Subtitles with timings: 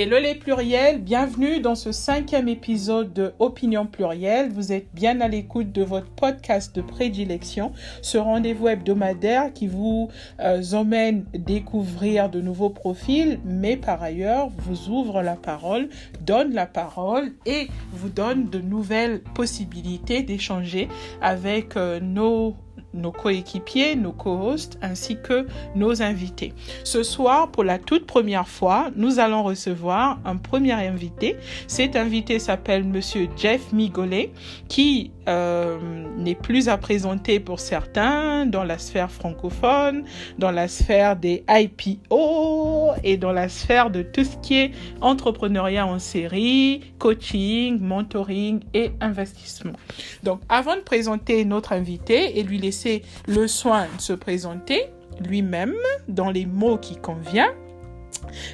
[0.00, 4.48] Hello les pluriels, bienvenue dans ce cinquième épisode de Opinion plurielle.
[4.48, 10.08] Vous êtes bien à l'écoute de votre podcast de prédilection, ce rendez-vous hebdomadaire qui vous
[10.38, 15.88] euh, emmène découvrir de nouveaux profils, mais par ailleurs vous ouvre la parole,
[16.20, 20.86] donne la parole et vous donne de nouvelles possibilités d'échanger
[21.20, 22.54] avec euh, nos
[22.98, 26.52] nos coéquipiers, nos co-hosts ainsi que nos invités.
[26.84, 31.36] Ce soir, pour la toute première fois, nous allons recevoir un premier invité.
[31.66, 34.32] Cet invité s'appelle Monsieur Jeff Migolet,
[34.68, 35.78] qui euh,
[36.16, 40.04] n'est plus à présenter pour certains dans la sphère francophone,
[40.38, 44.70] dans la sphère des IPO et dans la sphère de tout ce qui est
[45.00, 49.74] entrepreneuriat en série, coaching, mentoring et investissement.
[50.22, 54.84] Donc, avant de présenter notre invité et lui laisser le soin de se présenter
[55.20, 55.74] lui-même
[56.08, 57.54] dans les mots qui conviennent,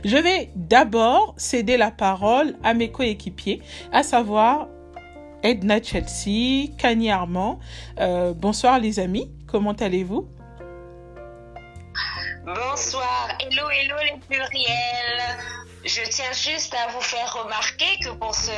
[0.05, 4.69] je vais d'abord céder la parole à mes coéquipiers, à savoir
[5.45, 7.61] Edna Chelsea, Kanye Armand.
[8.01, 10.27] Euh, bonsoir les amis, comment allez-vous?
[12.47, 15.39] Bonsoir, hello, hello les pluriels.
[15.85, 18.51] Je tiens juste à vous faire remarquer que pour ce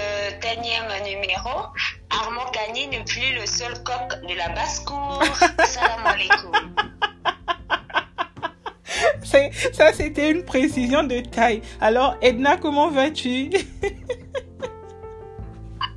[0.55, 1.67] énième numéro,
[2.11, 5.25] Armand Kanye n'est plus le seul coq de la basse-cour.
[5.67, 6.53] Salam alaikum.
[9.73, 11.63] Ça, c'était une précision de taille.
[11.81, 13.51] Alors, Edna, comment vas-tu?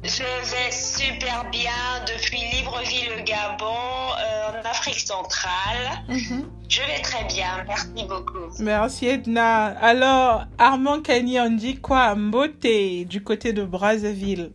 [0.10, 6.04] Je vais super bien depuis Libreville, Gabon, euh, en Afrique centrale.
[6.08, 6.50] Mhm.
[6.68, 8.52] Je vais très bien, merci beaucoup.
[8.58, 9.66] Merci Edna.
[9.80, 12.16] Alors, Armand Kanye, on dit quoi?
[12.16, 14.52] Mbote du côté de Brazzaville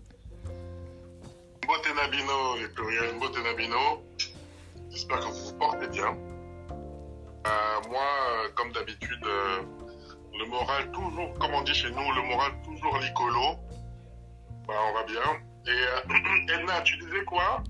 [1.63, 4.03] Mbote Nabino, Victoria, Mbote Nabino.
[4.91, 6.17] J'espère que vous vous portez bien.
[7.47, 12.51] Euh, moi, euh, comme d'habitude, le moral toujours, comme on dit chez nous, le moral
[12.65, 13.57] toujours licolo.
[14.67, 15.21] Bah, on va bien.
[15.67, 17.63] Et euh, Edna, tu disais quoi?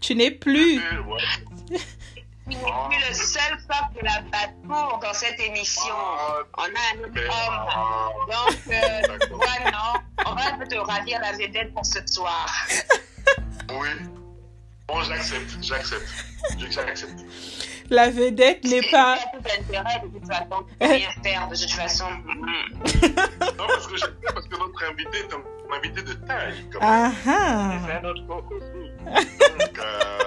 [0.00, 0.80] Tu n'es plus.
[0.80, 1.74] Tu
[2.46, 5.94] n'es plus le seul peuple de la batour dans cette émission.
[5.94, 7.66] Ah, on a un autre homme.
[7.68, 8.08] Ah.
[8.26, 12.46] Donc, euh, ouais, non, on va te ravir la vedette pour ce soir.
[13.72, 13.88] Oui.
[14.88, 16.08] Bon, j'accepte, j'accepte.
[16.58, 17.24] J'accepte.
[17.88, 19.16] La vedette n'est pas.
[19.16, 20.66] Il a tout intérêt de toute façon.
[20.80, 22.08] Rien faire de toute façon.
[22.26, 25.42] non, parce que, parce que notre invité est un
[25.72, 26.64] invité de taille.
[26.80, 27.72] Ah ah.
[27.86, 28.90] C'est un autre coq aussi.
[29.58, 30.20] Donc, euh...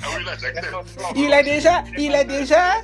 [0.00, 0.74] Ah oui, là, j'accepte.
[1.16, 2.82] Il a déjà, il a déjà,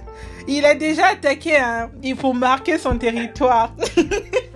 [0.49, 1.57] il a déjà attaqué.
[1.57, 1.91] Hein.
[2.03, 3.73] Il faut marquer son territoire.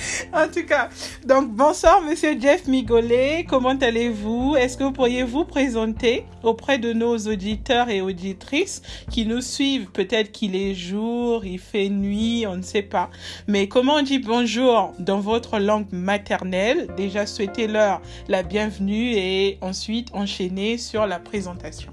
[0.32, 0.88] en tout cas,
[1.24, 4.56] donc bonsoir Monsieur Jeff Migolet, comment allez-vous?
[4.56, 9.90] Est-ce que vous pourriez vous présenter auprès de nos auditeurs et auditrices qui nous suivent?
[9.90, 13.10] Peut-être qu'il est jour, il fait nuit, on ne sait pas.
[13.46, 16.88] Mais comment on dit bonjour dans votre langue maternelle?
[16.96, 21.92] Déjà souhaitez-leur la bienvenue et ensuite enchaîner sur la présentation.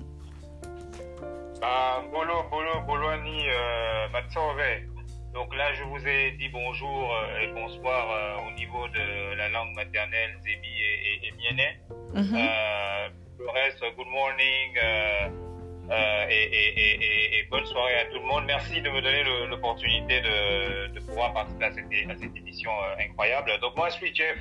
[1.61, 4.07] Ah, bolo, bolo, boloni, euh,
[5.37, 9.49] donc là, je vous ai dit bonjour euh, et bonsoir euh, au niveau de la
[9.49, 11.31] langue maternelle Zébi et, et,
[12.15, 12.33] mhm.
[12.33, 14.75] euh, le reste, good morning
[16.27, 18.45] et, bonne soirée à tout le monde.
[18.47, 23.51] Merci de me donner l'opportunité de, pouvoir participer à cette, à cette émission incroyable.
[23.61, 24.39] Donc moi, je suis Jeff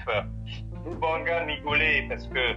[0.87, 2.57] Lubanga Migolé parce que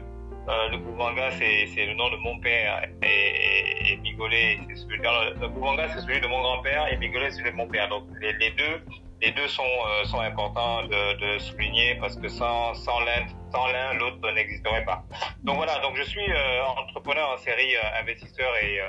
[0.71, 6.01] le Boubanga, c'est le nom de mon père et, et, Migolé, celui, le, Boubanga, c'est
[6.01, 7.87] celui de mon grand-père et Migolé, c'est celui de mon père.
[7.89, 8.81] Donc les, deux,
[9.21, 14.85] les deux sont, euh, sont importants de, souligner parce que sans, sans l'un, l'autre n'existerait
[14.85, 15.03] pas.
[15.43, 18.79] Donc voilà, donc je suis euh, entrepreneur en série, euh, investisseur et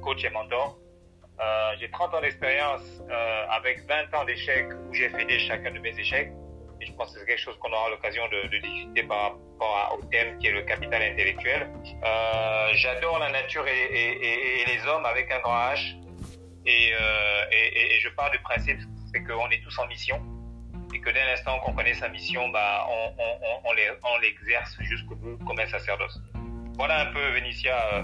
[0.00, 0.78] coach et mentor.
[1.78, 3.02] j'ai 30 ans d'expérience
[3.50, 6.32] avec 20 ans d'échecs où j'ai fait des chacun de mes échecs.
[6.80, 10.04] Et je pense que c'est quelque chose qu'on aura l'occasion de, discuter par rapport au
[10.06, 11.70] thème qui est le capital intellectuel.
[12.04, 15.96] Euh, J'adore la nature et, les hommes avec un grand H.
[16.68, 18.80] Et, euh, et je pars du principe
[19.12, 20.20] c'est qu'on est tous en mission
[20.94, 25.66] et que dès l'instant qu'on connaît sa mission, bah, on, l'exerce jusqu'au bout comme un
[25.66, 26.18] sacerdoce.
[26.76, 28.02] Voilà un peu, Vénitia, euh,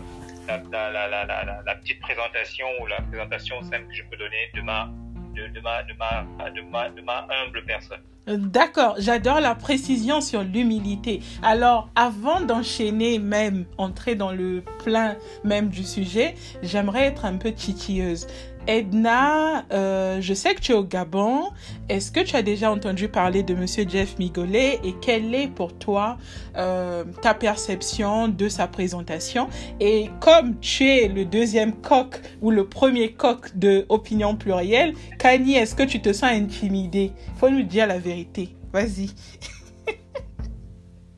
[0.70, 4.90] la, la, petite présentation ou la présentation simple que je peux donner de ma,
[5.34, 8.00] de, ma, ma humble personne.
[8.26, 11.20] D'accord, j'adore la précision sur l'humilité.
[11.42, 17.50] Alors, avant d'enchaîner, même entrer dans le plein même du sujet, j'aimerais être un peu
[17.50, 18.28] titilleuse.
[18.66, 21.50] Edna, euh, je sais que tu es au Gabon.
[21.88, 25.76] Est-ce que tu as déjà entendu parler de Monsieur Jeff Migolet et quelle est pour
[25.76, 26.16] toi
[26.56, 29.48] euh, ta perception de sa présentation?
[29.80, 35.54] Et comme tu es le deuxième coq ou le premier coq de Opinion Plurielle, Kanye,
[35.56, 37.12] est-ce que tu te sens intimidé?
[37.38, 38.54] Faut nous dire la vérité.
[38.72, 39.10] Vas-y.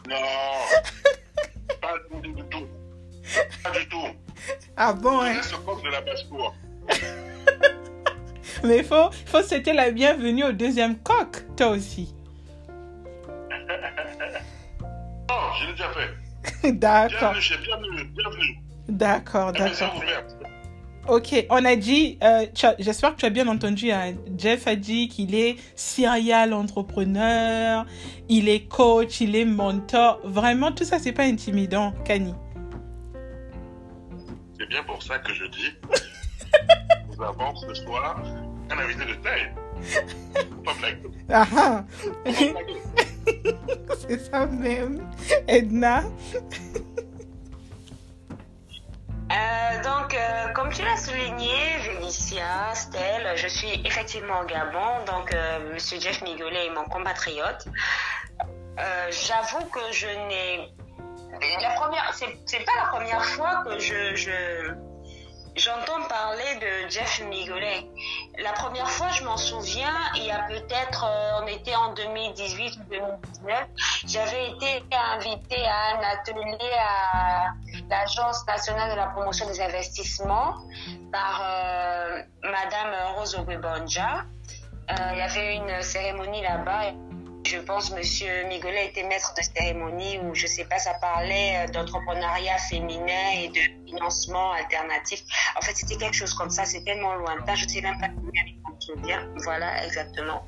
[0.06, 0.17] Non,
[1.81, 2.67] pas du tout.
[3.62, 4.06] Pas du tout.
[4.76, 5.35] Ah bon, Je hein?
[5.37, 6.55] laisse le coq de la basse-cour.
[8.65, 12.15] Mais il faut, faut souhaiter la bienvenue au deuxième coq, toi aussi.
[15.29, 16.73] Non, je l'ai déjà fait.
[16.73, 18.59] D'accord, Bienvenue bienvenue,
[18.89, 19.95] d'accord, d'accord.
[21.09, 22.47] Ok, on a dit, euh,
[22.79, 27.85] j'espère que tu as bien entendu, hein, Jeff a dit qu'il est serial entrepreneur,
[28.31, 30.21] il est coach, il est mentor.
[30.25, 32.35] Vraiment, tout ça, c'est pas intimidant, Kani.
[34.59, 35.71] C'est bien pour ça que je dis.
[37.17, 38.23] Nous avons ce soir
[38.71, 39.53] un invité de taille.
[39.83, 41.11] Faut Pas blaguer.
[41.31, 41.85] Ah ah,
[44.09, 45.07] c'est ça même.
[45.49, 46.05] Edna,
[49.33, 55.05] Euh, donc, euh, comme tu l'as souligné, Vélicia, Stella, je suis effectivement au Gabon.
[55.07, 57.67] Donc, euh, Monsieur Jeff Migolet est mon compatriote.
[58.79, 60.69] Euh, J'avoue que je n'ai.
[61.63, 64.15] La première, c'est c'est pas la première fois que je.
[64.15, 64.75] je
[65.56, 67.87] J'entends parler de Jeff Migolet.
[68.43, 72.77] La première fois, je m'en souviens, il y a peut-être, euh, on était en 2018
[72.77, 73.69] ou 2019,
[74.05, 77.53] j'avais été invitée à un atelier à
[77.89, 80.56] l'Agence nationale de la promotion des investissements
[81.12, 84.25] par euh, Madame Rose Ogwebonja.
[84.91, 86.91] Euh, il y avait une cérémonie là-bas.
[87.46, 91.73] Je pense Monsieur Migolet était maître de cérémonie où je sais pas, ça parlait euh,
[91.73, 95.20] d'entrepreneuriat féminin et de financement alternatif.
[95.56, 96.64] En fait, c'était quelque chose comme ça.
[96.64, 97.55] C'est tellement lointain.
[97.55, 98.43] Je ne sais même pas combien
[99.02, 99.26] dire.
[99.44, 100.46] Voilà, exactement.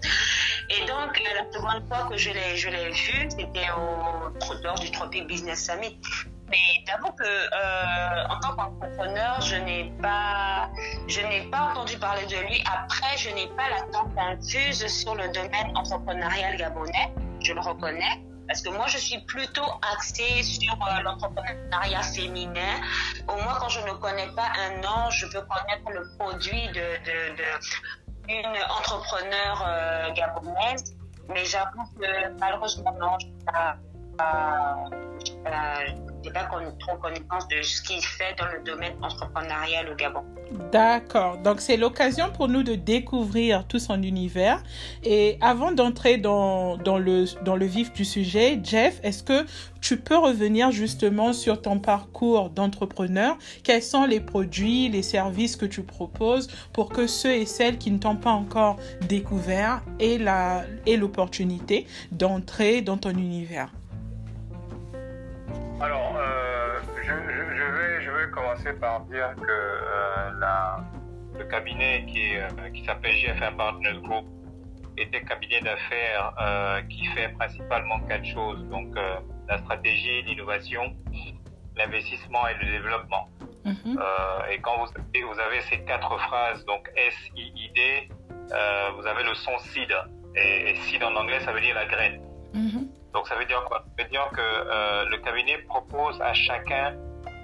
[0.70, 4.90] Et donc, euh, la seconde fois que je l'ai, je vu, c'était au, lors du
[4.90, 6.00] Tropic Business Summit.
[6.48, 10.70] Mais j'avoue que, euh, en tant qu'entrepreneur, je n'ai pas,
[11.08, 12.62] je n'ai pas entendu parler de lui.
[12.64, 17.12] Après, je n'ai pas l'attente infuse sur le domaine entrepreneurial gabonais.
[17.40, 18.22] Je le reconnais.
[18.46, 22.81] Parce que moi, je suis plutôt axée sur euh, l'entrepreneuriat féminin.
[23.28, 26.87] Au moins, quand je ne connais pas un nom, je peux connaître le produit de,
[27.04, 27.52] de,
[28.70, 30.96] entrepreneur euh, gabonaise.
[31.28, 33.76] Mais j'avoue que malheureusement, non, je n'ai pas,
[34.16, 34.76] pas,
[36.26, 36.49] j'ai pas
[36.81, 40.23] trop connaissance de ce qu'il fait dans le domaine entrepreneurial au Gabon.
[40.73, 41.38] D'accord.
[41.38, 44.62] Donc, c'est l'occasion pour nous de découvrir tout son univers.
[45.05, 49.46] Et avant d'entrer dans, le, dans le vif du sujet, Jeff, est-ce que
[49.81, 53.38] tu peux revenir justement sur ton parcours d'entrepreneur?
[53.62, 57.90] Quels sont les produits, les services que tu proposes pour que ceux et celles qui
[57.93, 63.70] ne t'ont pas encore découvert aient l'opportunité d'entrer dans ton univers?
[65.81, 70.78] Alors, euh, je, je- je vais, je vais commencer par dire que euh, la-
[71.38, 74.26] le cabinet qui, euh, qui s'appelle GFM Partners Group
[74.96, 76.32] est un cabinet d'affaires
[76.88, 78.64] qui fait principalement quatre choses.
[78.70, 78.96] Donc,
[79.49, 80.96] la stratégie, l'innovation,
[81.76, 83.29] l'investissement et le développement.
[83.67, 83.99] Mhm.
[83.99, 88.08] Euh, et quand vous avez, vous avez ces quatre phrases, donc S-I-I-D,
[88.52, 89.93] euh, vous avez le son seed.
[90.34, 92.20] Et, et seed en anglais, ça veut dire la graine.
[92.55, 92.88] Mhm.
[93.17, 93.83] Donc ça veut dire quoi?
[93.97, 96.94] Ça veut dire que euh, le cabinet propose à chacun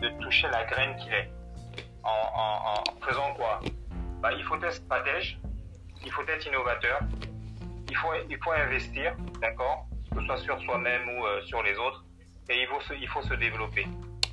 [0.03, 1.31] de toucher la graine qu'il est.
[2.05, 3.59] En, faisant quoi?
[4.21, 5.39] Bah, Il faut être stratège,
[6.05, 7.01] il faut être innovateur,
[7.89, 9.87] il faut, il faut investir, d'accord?
[10.13, 12.05] Que ce soit sur soi-même ou euh, sur les autres,
[12.51, 13.87] et il faut, se, il faut se développer.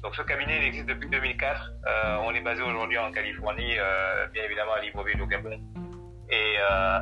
[0.03, 1.72] Donc ce cabinet il existe depuis 2004.
[1.88, 3.75] Euh, on est basé aujourd'hui en Californie,
[4.34, 5.58] bien évidemment à Libreville au Gabon,
[6.29, 6.55] et,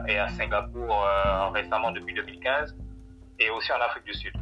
[0.08, 1.08] et à Singapour
[1.56, 2.78] récemment depuis 2015
[3.40, 4.34] et aussi en Afrique du Sud.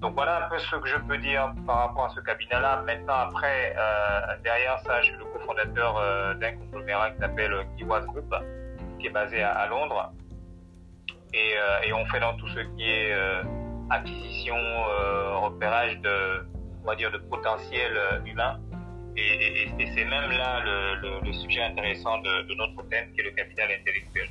[0.00, 2.82] Donc voilà un peu ce que je peux dire par rapport à ce cabinet-là.
[2.84, 8.00] Maintenant, après, euh, derrière ça, je suis le cofondateur euh, d'un conglomérat qui s'appelle Kiwas
[8.06, 8.34] Group,
[8.98, 10.12] qui est basé à, Londres.
[11.32, 13.42] Et, euh, et on fait dans tout ce qui est euh,
[13.90, 16.46] acquisition, euh, repérage de,
[16.82, 18.58] on va dire, de potentiel euh, humain.
[19.16, 23.12] Et, et- et c'est même là le, le- le sujet intéressant de, de notre thème,
[23.12, 24.28] qui est le capital intellectuel.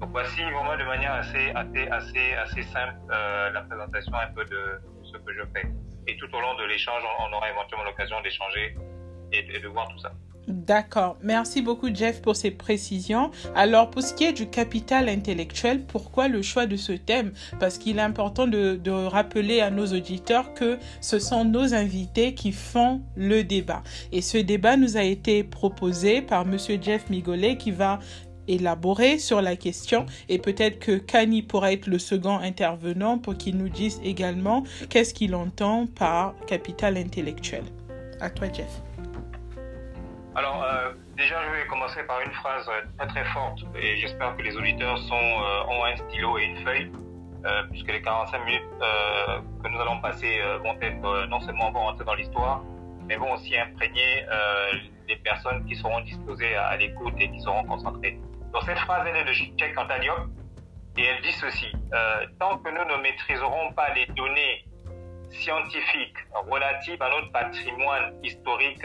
[0.00, 4.80] Donc voici vraiment de manière assez, assez, assez, simple euh, la présentation un peu de
[5.02, 5.66] ce que je fais.
[6.06, 8.76] Et tout au long de l'échange, on, aura éventuellement l'occasion d'échanger
[9.32, 10.12] et, de- voir tout ça.
[10.46, 11.18] D'accord.
[11.22, 13.30] Merci beaucoup, Jeff, pour ces précisions.
[13.54, 17.34] Alors, pour ce qui est du capital intellectuel, pourquoi le choix de ce thème?
[17.60, 22.32] Parce qu'il est important de, de, rappeler à nos auditeurs que ce sont nos invités
[22.32, 23.82] qui font le débat.
[24.10, 27.98] Et ce débat nous a été proposé par Monsieur Jeff Migolet qui va
[28.48, 33.56] élaborer sur la question et peut-être que Kani pourra être le second intervenant pour qu'il
[33.56, 37.64] nous dise également qu'est-ce qu'il entend par capital intellectuel.
[38.20, 38.82] À toi, Jeff.
[40.34, 44.42] Alors, euh, déjà, je vais commencer par une phrase très très forte et j'espère que
[44.42, 46.92] les auditeurs sont, euh, ont un stylo et une feuille,
[47.44, 52.04] euh, puisque les 45 minutes que nous allons passer vont être non seulement vont rentrer
[52.04, 52.62] dans l'histoire,
[53.06, 54.24] mais vont aussi imprégner
[55.08, 58.20] les personnes qui seront disposées à, l'écoute et qui seront concentrées.
[58.52, 61.70] Donc, cette phrase, elle est de Cheikh Anta et elle dit ceci
[62.38, 64.64] tant que nous ne maîtriserons pas les données
[65.30, 66.16] scientifiques
[66.50, 68.84] relatives à notre patrimoine historique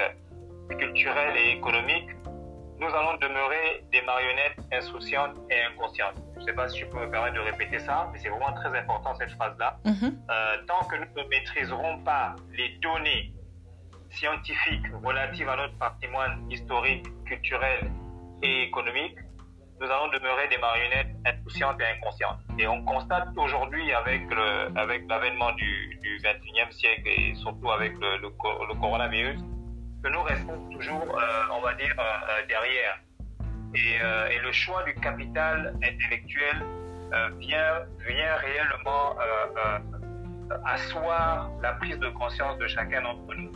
[0.78, 2.10] culturelle et économique,
[2.80, 6.16] nous allons demeurer des marionnettes insouciantes et inconscientes.
[6.36, 8.54] Je ne sais pas si je peux me permettre de répéter ça, mais c'est vraiment
[8.54, 9.78] très important cette phrase-là.
[9.86, 10.18] Mhm.
[10.30, 13.32] Euh, tant que nous ne maîtriserons pas les données
[14.10, 17.90] scientifiques relatives à notre patrimoine historique, culturel
[18.42, 19.18] et économique,
[19.80, 22.40] nous allons demeurer des marionnettes insouciantes et inconscientes.
[22.58, 24.22] Et on constate aujourd'hui avec
[25.10, 29.40] l'avènement du, du 21e siècle et surtout avec le, le coronavirus,
[30.04, 33.00] que nous restons toujours, euh, on va dire, euh, euh, derrière.
[33.76, 36.64] Et, et, le choix du capital intellectuel
[37.40, 39.16] vient, vient réellement
[40.64, 43.52] asseoir la prise de conscience de chacun d'entre nous.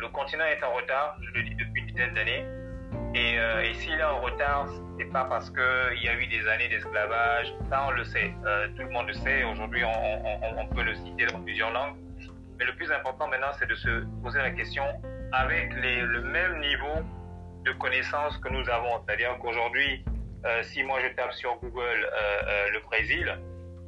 [0.00, 2.44] le continent est en retard, je le dis depuis une dizaine d'années.
[3.14, 6.68] Et, et s'il est en retard, c'est pas parce qu'il y a eu des années
[6.68, 8.32] d'esclavage, ça on le sait,
[8.76, 11.96] tout le monde le sait, aujourd'hui on, on, on, peut le citer dans plusieurs langues.
[12.58, 14.84] Mais le plus important maintenant, c'est de se poser la question
[15.32, 17.02] avec les, le même niveau
[17.64, 19.02] de connaissances que nous avons.
[19.04, 20.04] C'est-à-dire qu'aujourd'hui,
[20.44, 23.38] euh, si moi je tape sur Google euh, euh, le Brésil,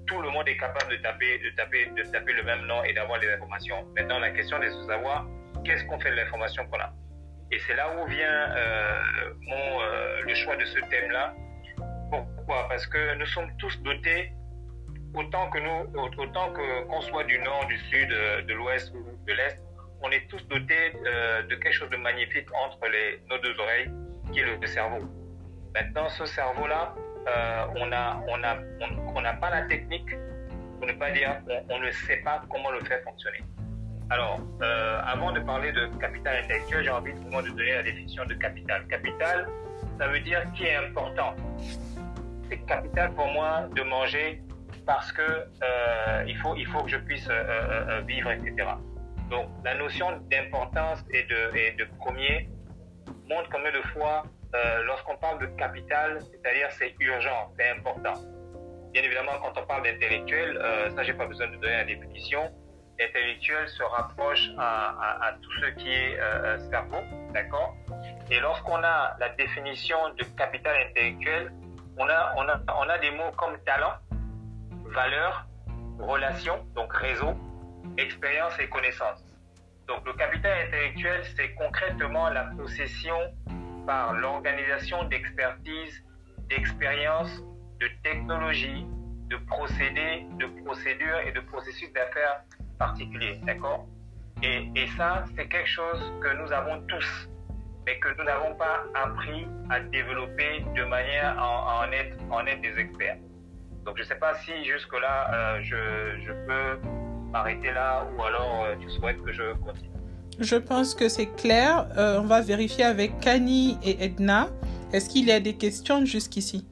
[0.06, 2.92] tout le monde est capable de taper, de taper, de taper le même nom et
[2.92, 3.84] d'avoir les informations.
[3.96, 5.26] Maintenant, la question est de savoir
[5.64, 6.92] qu'est-ce qu'on fait de l'information qu'on a.
[7.50, 11.34] Et c'est là où vient euh, mon, euh, le choix de ce thème-là.
[12.10, 12.68] Pourquoi?
[12.68, 14.32] Parce que nous sommes tous dotés,
[15.14, 19.58] autant que nous, autant qu'on soit du nord, du sud, de l'ouest ou de l'est,
[20.04, 23.90] on est tous dotés euh, de quelque chose de magnifique entre les, nos deux oreilles,
[24.32, 25.00] qui est le cerveau.
[25.74, 26.94] Maintenant, ce cerveau-là,
[27.26, 30.10] euh, on n'a on a, on, on pas la technique,
[30.78, 33.40] pour ne pas dire on, ne sait pas comment le faire fonctionner.
[34.10, 38.24] Alors, euh, avant de parler de capital intellectuel, j'ai envie moi de donner la définition
[38.26, 38.86] de capital.
[38.88, 39.48] Capital,
[39.98, 41.34] ça veut dire qui est important.
[42.48, 44.42] C'est capital pour moi de manger
[44.86, 48.68] parce que euh, il faut il faut que je puisse euh, euh, vivre, etc.
[49.30, 52.48] Donc, la notion d'importance et de, et de premier
[53.28, 58.14] montre combien de fois, euh, lorsqu'on parle de capital, c'est-à-dire c'est urgent, c'est important.
[58.92, 62.42] Bien évidemment, quand on parle d'intellectuel, euh, ça, j'ai pas besoin de donner la définition.
[62.98, 66.98] L'intellectuel se rapproche à, tout ce qui est euh, cerveau,
[67.32, 67.74] d'accord?
[68.30, 71.52] Et lorsqu'on a la définition de capital intellectuel,
[71.98, 73.94] on a, on a, on a des mots comme talent,
[74.86, 75.46] valeur,
[75.98, 77.34] relation, donc réseau,
[77.98, 79.22] expérience et connaissance.
[79.88, 83.18] Donc le capital intellectuel, c'est concrètement la possession
[83.86, 86.02] par l'organisation d'expertise,
[86.48, 87.42] d'expérience,
[87.80, 88.86] de technologie,
[89.28, 92.42] de procédés, de procédures et de processus d'affaires
[92.84, 93.36] particuliers.
[93.46, 93.80] D'accord?
[94.42, 97.08] Et, et ça, c'est quelque chose que nous avons tous,
[97.86, 102.62] mais que nous n'avons pas appris à développer de manière à, en, être, en être
[102.68, 103.18] des experts.
[103.84, 105.80] Donc je ne sais pas si jusque-là, euh, je,
[106.26, 106.70] je peux
[107.34, 109.90] arrêter là ou alors euh, tu souhaites que je continue
[110.40, 111.86] Je pense que c'est clair.
[111.98, 114.48] Euh, on va vérifier avec Kani et Edna.
[114.92, 116.66] Est-ce qu'il y a des questions jusqu'ici?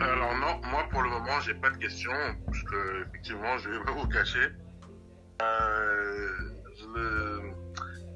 [0.00, 2.12] Alors non, moi pour le moment j'ai pas de questions
[2.46, 4.48] parce que effectivement je vais pas vous cacher.
[5.42, 6.28] Euh,
[6.78, 7.40] je,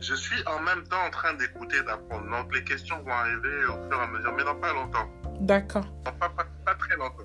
[0.00, 2.30] je, suis en même temps en train d'écouter d'apprendre.
[2.30, 5.08] Donc les questions vont arriver au fur et à mesure, mais dans pas longtemps.
[5.40, 5.86] D'accord.
[6.04, 7.24] Pas, pas, pas très longtemps.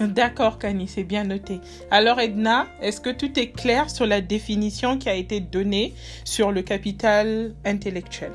[0.00, 1.60] D'accord, Kani, c'est bien noté.
[1.90, 5.94] Alors, Edna, est-ce que tout est clair sur la définition qui a été donnée
[6.24, 8.32] sur le capital intellectuel?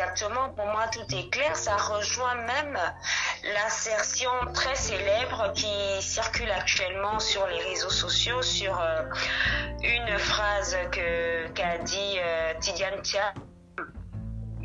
[0.00, 1.54] Exactement, pour moi tout est clair.
[1.56, 2.78] Ça rejoint même
[3.52, 9.02] l'assertion très célèbre qui circule actuellement sur les réseaux sociaux sur euh,
[9.82, 13.34] une phrase que qu'a dit euh, Tidiane Tia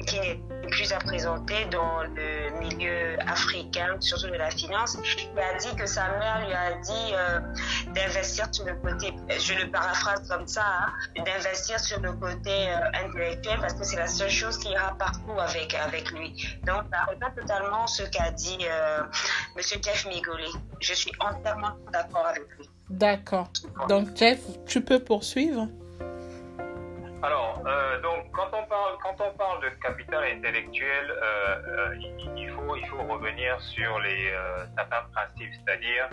[0.05, 4.97] qui n'est plus à présenter dans le milieu africain, surtout de la finance.
[5.33, 7.39] Il a dit que sa mère lui a dit euh,
[7.93, 13.05] d'investir sur le côté, je le paraphrase comme ça, hein, d'investir sur le côté euh,
[13.05, 16.57] intellectuel parce que c'est la seule chose qui ira partout avec, avec lui.
[16.63, 19.03] Donc, ça rejoint totalement ce qu'a dit euh,
[19.55, 19.63] M.
[19.83, 20.51] Jeff Migoli.
[20.79, 22.69] Je suis entièrement d'accord avec lui.
[22.89, 23.47] D'accord.
[23.89, 25.67] Donc, Jeff, tu peux poursuivre?
[27.23, 31.95] Alors, euh, donc, quand on parle, quand on parle de capital intellectuel, euh, euh,
[32.37, 34.33] il, faut, il faut revenir sur les
[34.75, 36.09] certains principes, c'est-à-dire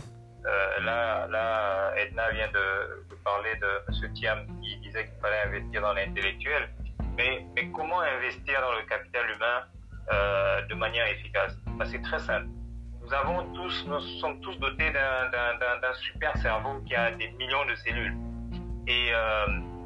[0.81, 4.13] là, là, Edna vient de, parler de M.
[4.15, 6.69] Thiam qui disait qu'il fallait investir dans l'intellectuel,
[7.17, 11.57] mais, mais comment investir dans le capital humain de manière efficace?
[11.79, 12.47] Ben, C'est très simple.
[13.03, 17.75] Nous avons tous, nous sommes tous dotés d'un super cerveau qui a des millions de
[17.77, 18.17] cellules.
[18.89, 19.13] Et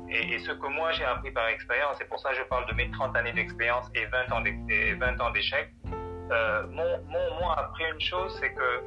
[0.08, 2.90] et, ce que moi j'ai appris par expérience, et pour ça je parle de mes
[2.90, 4.32] 30 années d'expérience et 20
[5.20, 5.72] ans d'échecs,
[6.30, 8.82] euh, m'ont appris une chose, c'est que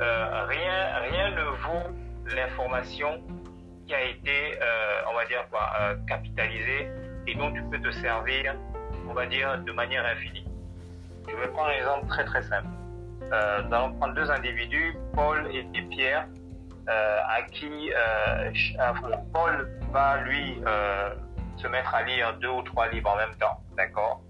[0.00, 1.96] euh, rien, rien ne vaut
[2.34, 3.22] l'information
[3.86, 6.88] qui a été, euh, on va dire quoi, euh, capitalisée
[7.26, 8.54] et dont tu peux te servir,
[9.08, 10.44] on va dire, de manière infinie.
[11.28, 12.68] Je vais prendre un exemple très très simple.
[13.20, 16.28] Nous allons prendre deux individus, Paul et Pierre,
[16.86, 17.90] à qui
[19.32, 19.68] Paul
[20.24, 21.14] lui euh,
[21.56, 24.20] se mettre à lire deux ou trois livres en même temps, d'accord?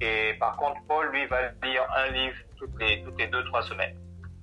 [0.00, 3.62] Et par contre, Paul lui va lire un livre toutes les toutes les deux trois
[3.62, 3.96] semaines.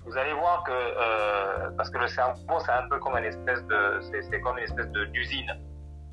[0.06, 4.00] Vous allez voir que parce que le cerveau c'est un peu comme une espèce de
[4.30, 5.52] c'est comme une espèce de d'usine.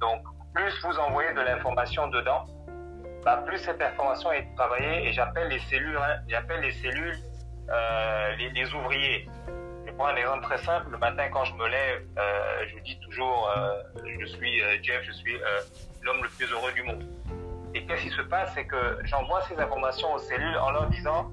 [0.02, 0.22] Donc
[0.54, 2.46] plus vous envoyez de l'information dedans,
[3.24, 7.18] bah, plus cette information est travaillée et j'appelle les cellules hein, j'appelle les cellules
[8.38, 9.28] les, les ouvriers
[9.98, 10.88] prends un exemple très simple.
[10.92, 13.82] Le matin, quand je me lève, euh, je dis toujours, euh,
[14.20, 15.38] je suis euh, Jeff, je suis
[16.04, 17.04] l'homme le plus heureux du monde.
[17.74, 21.32] Et qu'est-ce qui se passe, c'est que j'envoie ces informations aux cellules en leur disant,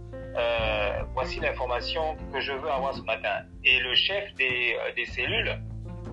[1.14, 3.44] voici l'information que je veux avoir ce matin.
[3.64, 5.58] Et le chef des, cellules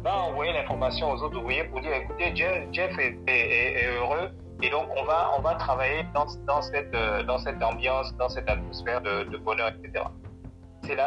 [0.04, 4.30] va envoyer l'information aux autres ouvriers pour dire, écoutez, Jeff, est, heureux.
[4.62, 6.28] Et donc, on va, travailler dans,
[6.62, 10.06] cette, ambiance, dans cette atmosphère de bonheur, etc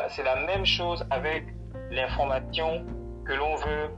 [0.08, 1.44] c'est la, même chose avec
[1.90, 2.86] l'information
[3.26, 3.90] que l'on veut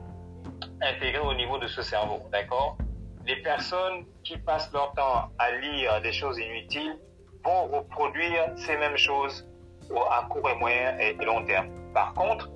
[0.82, 2.76] intégrer au niveau de ce cerveau, d'accord?
[3.24, 6.98] Les personnes qui passent leur temps à lire des choses inutiles
[7.44, 9.48] vont reproduire ces mêmes choses
[10.10, 11.68] à court et moyen et long terme.
[11.94, 12.50] Par contre,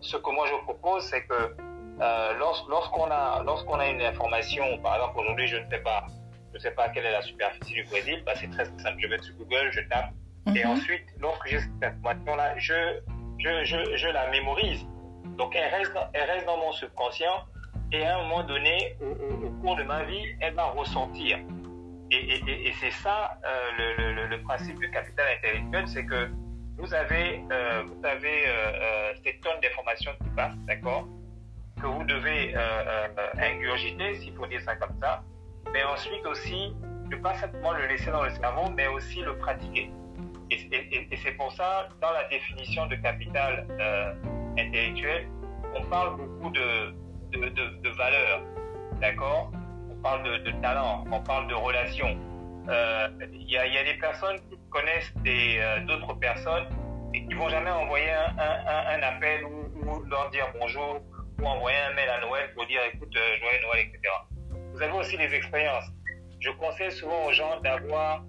[0.00, 1.56] ce que moi je propose, c'est que
[2.00, 2.32] euh,
[2.68, 6.04] lorsqu'on a lorsqu'on a une information, par exemple aujourd'hui je ne sais pas,
[6.52, 9.08] je ne sais pas quelle est la superficie du Brésil, bah, c'est très simple, je
[9.08, 10.10] vais sur Google, je tape
[10.54, 10.70] et mhm.
[10.70, 13.00] ensuite, lorsque j'ai cette information-là, je,
[13.38, 14.86] je, je, je, la mémorise.
[15.36, 17.44] Donc, elle reste, elle reste dans mon subconscient
[17.92, 21.38] et à un moment donné, au, cours de ma vie, elle va ressentir.
[22.10, 26.30] Et, et, et c'est ça euh, le, le, le, principe du capital intellectuel, c'est que
[26.78, 31.08] vous avez, euh, vous avez euh, euh ces tonnes d'informations qui passent, d'accord,
[31.80, 35.24] que vous devez euh, ingurgiter, s'il faut dire ça comme ça,
[35.72, 36.74] mais ensuite aussi,
[37.10, 39.90] ne pas simplement le laisser dans le cerveau, mais aussi le pratiquer.
[40.50, 44.14] Et, c'est pour ça, dans la définition de capital euh,
[44.58, 45.28] intellectuel,
[45.74, 46.94] on parle beaucoup de,
[47.32, 48.42] de, de, valeurs,
[49.00, 49.50] d'accord?
[49.90, 52.16] On parle de, talent, on parle de relations.
[52.68, 56.66] Euh, il y, a, y, a, des personnes qui connaissent euh, d'autres personnes
[57.14, 61.00] et qui vont jamais envoyer un, un, appel ou, ou, leur dire bonjour
[61.40, 64.12] ou envoyer un mail à Noël pour dire écoute, joyeux Noël, etc.
[64.72, 65.90] Vous avez aussi des expériences.
[66.40, 68.24] Je conseille souvent aux gens d'avoir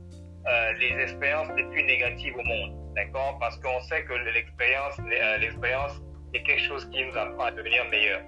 [0.49, 3.37] euh, les expériences les plus négatives au monde, d'accord?
[3.37, 6.01] Parce qu'on sait que l'expérience, euh, l'expérience
[6.33, 8.21] est quelque chose qui nous apprend à devenir meilleur.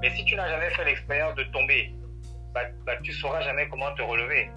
[0.00, 1.92] Mais si tu n'as jamais fait l'expérience de tomber,
[2.54, 4.50] bah, bah, tu sauras jamais comment te relever.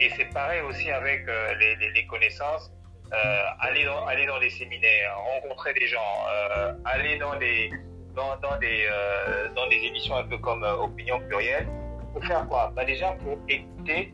[0.00, 1.54] Et c'est pareil aussi avec euh,
[1.94, 2.72] les, connaissances.
[3.60, 6.26] Aller, dans, aller dans des séminaires, rencontrer des gens,
[6.84, 7.70] aller dans des,
[8.16, 8.88] dans des,
[9.54, 11.68] dans des émissions un peu comme Opinion Plurielle.
[12.12, 12.72] Pour faire quoi?
[12.74, 14.12] Bah Déjà pour écouter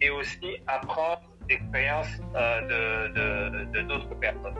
[0.00, 2.06] et aussi apprendre d'expérience
[2.36, 3.10] euh,
[3.72, 4.54] de d'autres personnes.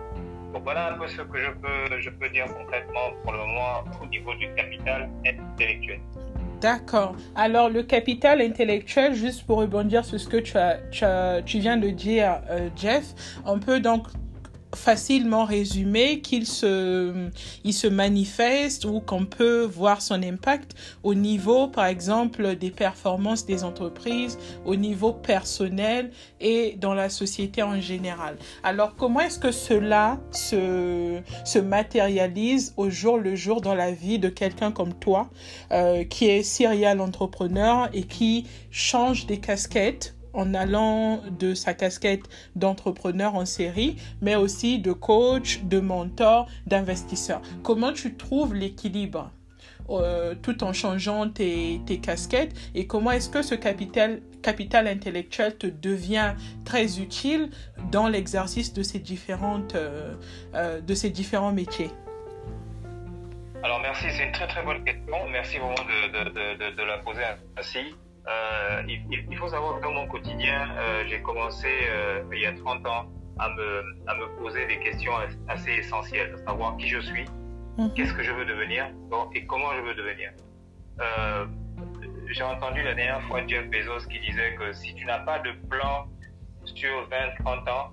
[0.53, 3.85] Donc voilà un peu ce que je peux, je peux dire concrètement pour le moment
[4.03, 6.01] au niveau du capital intellectuel.
[6.61, 7.15] D'accord.
[7.37, 11.91] Alors le capital intellectuel, juste pour rebondir sur ce que tu, as, tu, viens de
[11.91, 14.07] dire, euh, Jeff, on peut donc
[14.75, 17.29] facilement résumé qu'il se,
[17.65, 23.47] il se manifeste ou qu'on peut voir son impact au niveau, par exemple, des performances
[23.47, 28.37] des entreprises, au niveau personnel et dans la société en général.
[28.63, 34.19] Alors, comment est-ce que cela se, se matérialise au jour le jour dans la vie
[34.19, 35.31] de quelqu'un comme toi,
[35.73, 42.23] euh, qui est serial entrepreneur et qui change des casquettes en allant de sa casquette
[42.57, 47.41] d'entrepreneur en série, mais aussi de coach, de mentor, d'investisseur.
[47.63, 49.31] Comment tu trouves l'équilibre
[49.91, 52.55] euh, tout en changeant tes, tes casquettes?
[52.75, 54.21] Et comment est-ce que ce capital,
[54.87, 57.51] intellectuel te devient très utile
[57.91, 60.15] dans l'exercice de ces différentes euh,
[60.55, 61.91] euh, de ces différents métiers?
[63.63, 65.29] Alors merci, c'est une très très bonne question.
[65.33, 67.23] Merci vraiment de la poser
[67.57, 67.95] ainsi.
[68.27, 72.47] Euh, il, il, faut savoir que dans mon quotidien, euh, j'ai commencé euh, il y
[72.47, 73.07] a 30 ans
[73.39, 75.13] à me, à me poser des questions
[75.49, 77.25] assez essentielles, à savoir qui je suis,
[77.79, 77.95] Mhm.
[77.95, 78.91] Qu'est-ce que je veux devenir
[79.35, 80.33] et comment je veux devenir
[82.29, 85.53] J'ai entendu la dernière fois Jeff Bezos qui disait que si tu n'as pas de
[85.71, 86.09] plan
[86.65, 87.93] sur 20-30 ans,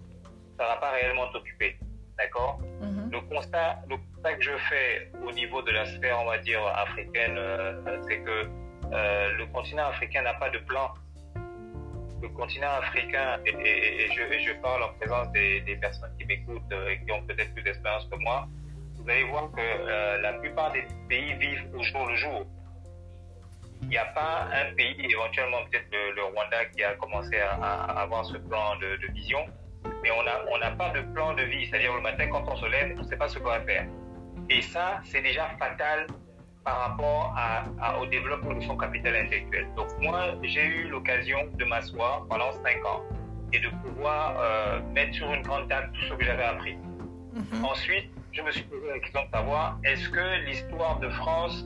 [0.57, 1.77] ça ne va pas réellement t'occuper.
[2.17, 2.59] D'accord?
[2.81, 3.11] Mhm.
[3.11, 6.65] le, constat, le constat que je fais au niveau de la sphère, on va dire,
[6.65, 7.37] africaine,
[8.07, 8.49] c'est que
[8.93, 10.89] euh, le continent africain n'a pas de plan.
[12.21, 17.21] Le continent africain, et, je, parle en présence des, personnes qui m'écoutent et qui ont
[17.23, 18.47] peut-être plus d'expérience que moi,
[18.95, 22.45] vous allez voir que euh, la plupart des pays vivent au jour le jour.
[23.81, 28.25] Il n'y a pas un pays, éventuellement peut-être le, Rwanda, qui a commencé à, avoir
[28.25, 29.45] ce plan de, vision,
[30.01, 31.67] mais on n'a pas de plan de vie.
[31.67, 33.85] C'est-à-dire le matin, quand on se lève, on ne sait pas ce qu'on va faire.
[34.49, 36.07] Et ça, c'est déjà fatal
[36.65, 39.67] par rapport à, au développement de son capital intellectuel.
[39.77, 43.03] Donc moi, j'ai eu l'occasion de m'asseoir pendant cinq ans
[43.53, 46.73] et de pouvoir euh, mettre sur une grande table tout ce que j'avais appris.
[46.73, 47.63] Mm-hmm.
[47.63, 51.65] Ensuite, je me suis posé la question de savoir est-ce que l'histoire de France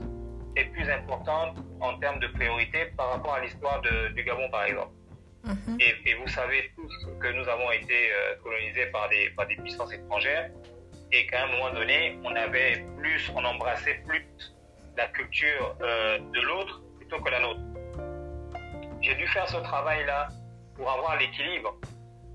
[0.57, 4.91] est plus importante en termes de priorité par rapport à l'histoire du Gabon, par exemple?
[5.45, 5.77] Mhm.
[5.79, 9.93] et, vous savez tous que nous avons été euh, colonisés par des, par des puissances
[9.93, 10.51] étrangères
[11.13, 14.27] et qu'à un moment donné, on avait plus, on embrassait plus
[14.99, 17.61] la culture euh, de l'autre plutôt que la nôtre.
[19.01, 20.27] J'ai dû faire ce travail-là
[20.75, 21.73] pour avoir l'équilibre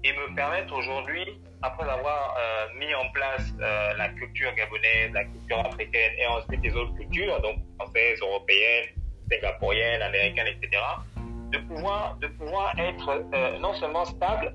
[0.03, 1.27] et me permettre aujourd'hui
[1.61, 6.62] après avoir euh, mis en place euh, la culture gabonaise, la culture africaine et ensuite
[6.62, 8.88] les autres cultures, donc françaises, européennes,
[9.31, 10.83] singapouriennes, américaines, etc.,
[11.53, 13.09] de pouvoir, de pouvoir être
[13.61, 14.55] non seulement stable,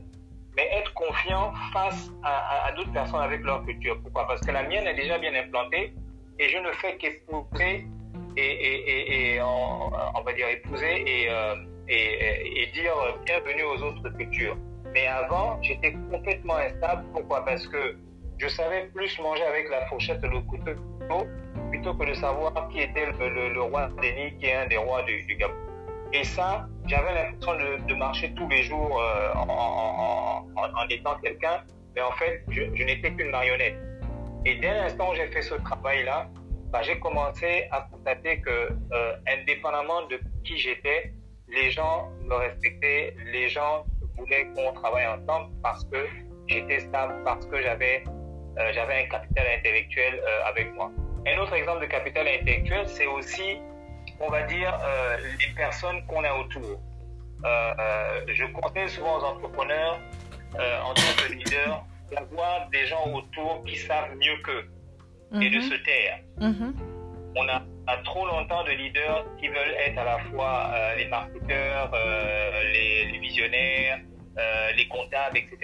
[0.55, 3.97] mais être confiant face à, d'autres personnes avec leur culture.
[4.01, 4.27] Pourquoi?
[4.27, 5.93] Parce que la mienne est déjà bien implantée
[6.39, 7.85] et je ne fais qu'épouser
[8.39, 11.29] et, on, va dire épouser et,
[11.87, 12.93] et, dire
[13.25, 14.57] bienvenue aux autres cultures.
[14.93, 17.03] Mais avant, j'étais complètement instable.
[17.13, 17.45] Pourquoi?
[17.45, 17.97] Parce que
[18.37, 20.71] je savais plus manger avec la fourchette et le couteau
[21.69, 25.35] plutôt que de savoir qui était le, roi Denis, qui est un des rois du,
[25.35, 25.53] Gabon.
[26.13, 27.53] Et ça, j'avais l'impression
[27.87, 30.43] de, marcher tous les jours euh, en,
[30.89, 31.61] étant quelqu'un,
[31.95, 33.75] mais en fait, je, n'étais qu'une marionnette.
[34.45, 36.29] Et dès l'instant où j'ai fait ce travail-là,
[36.71, 41.13] bah, j'ai commencé à constater que, euh, indépendamment de qui j'étais,
[41.47, 46.05] les gens me respectaient, les gens voulais qu'on travaille ensemble parce que
[46.47, 48.03] j'étais stable, parce que j'avais
[48.59, 50.91] euh, un capital intellectuel euh, avec moi.
[51.25, 53.57] Un autre exemple de capital intellectuel, c'est aussi,
[54.19, 54.77] on va dire,
[55.39, 56.79] les personnes qu'on a autour.
[57.43, 59.99] je conseille souvent aux entrepreneurs,
[60.55, 64.65] en tant que leader, d'avoir des gens autour qui savent mieux qu'eux
[65.33, 65.61] et de mhm.
[65.61, 66.19] se taire.
[66.39, 66.73] Mhm.
[67.35, 71.91] On a, a, trop longtemps de leaders qui veulent être à la fois les marketeurs,
[72.73, 73.99] les, les, visionnaires,
[74.39, 75.57] euh, les comptables, etc.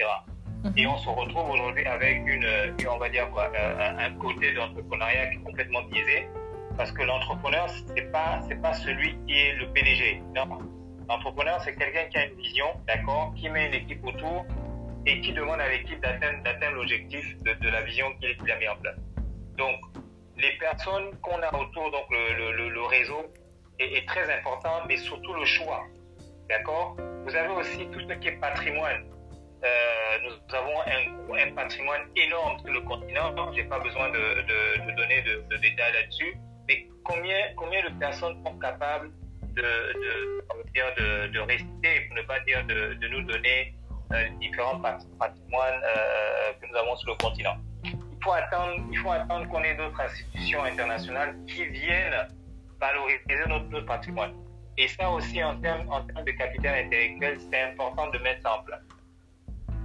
[0.64, 0.72] Mhm.
[0.76, 2.46] Et on se retrouve aujourd'hui avec une,
[2.90, 6.28] on va dire quoi, euh, un, côté d'entrepreneuriat qui est complètement biaisé,
[6.76, 10.20] parce que l'entrepreneur c'est pas c'est pas celui qui est le PDG.
[10.34, 10.58] Non,
[11.08, 14.44] l'entrepreneur c'est quelqu'un qui a une vision, d'accord, qui met une équipe autour
[15.06, 18.68] et qui demande à l'équipe d'atteindre d'atteindre l'objectif de, de, la vision qu'il a mis
[18.68, 18.96] en place.
[19.56, 19.80] Donc
[20.36, 23.32] les personnes qu'on a autour, donc le, le, réseau
[23.78, 25.84] est, très important, mais surtout le choix.
[26.48, 26.96] D'accord?
[27.24, 29.04] Vous avez aussi tout ce qui est patrimoine.
[29.64, 33.34] Euh, nous avons un, un, patrimoine énorme sur le continent.
[33.52, 36.36] Je n'ai pas besoin de, de, donner de, détails là-dessus.
[36.68, 39.10] Mais combien, combien de personnes sont capables
[39.54, 43.74] de, de, de, rester, pour ne pas dire de, de nous donner
[44.12, 44.80] euh, différents
[45.18, 47.56] patrimoines euh, que nous avons sur le continent?
[48.32, 52.28] Attendre, il faut attendre qu'on ait d'autres institutions internationales qui viennent
[52.80, 54.32] valoriser notre, patrimoine.
[54.78, 55.86] Et ça aussi, en termes,
[56.24, 58.82] de capital intellectuel, c'est important de mettre ça en place.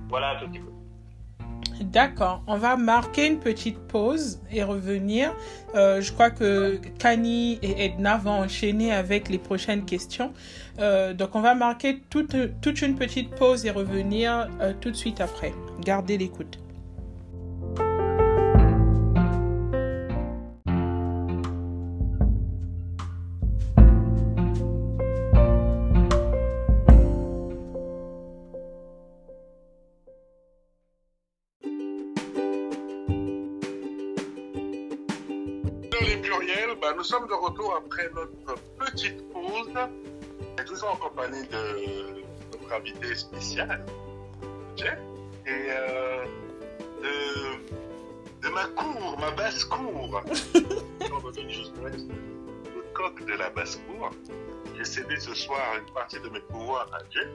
[0.09, 0.71] Voilà un tout petit peu.
[1.83, 5.33] D'accord, on va marquer une petite pause et revenir.
[5.73, 10.31] Euh, je crois que Kani et Edna vont enchaîner avec les prochaines questions.
[10.79, 14.95] Euh, donc on va marquer toute, toute, une petite pause et revenir euh, tout de
[14.95, 15.53] suite après.
[15.81, 16.59] Gardez l'écoute.
[37.01, 39.73] Nous sommes de retour après notre petite pause.
[40.59, 43.83] Et toujours en compagnie de notre invité spécial,
[44.77, 44.99] Jeff,
[45.47, 46.25] et euh,
[47.01, 49.31] de, de ma cour, ma
[51.31, 54.11] donner juste le coq de la basse-cour.
[54.77, 57.29] J'ai cédé ce soir une partie de mes pouvoirs à Jeff.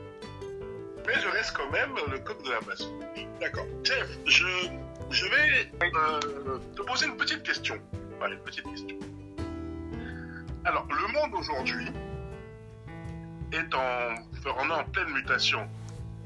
[1.09, 3.03] Mais je reste quand même le coq de la basse-cour.
[3.41, 3.67] D'accord.
[3.83, 4.47] Jeff, je,
[5.11, 7.81] je vais euh, te poser une petite question.
[8.17, 8.97] Enfin, une petite question.
[10.67, 11.87] Alors, le monde aujourd'hui
[13.53, 14.15] est en,
[14.59, 15.65] on est en pleine mutation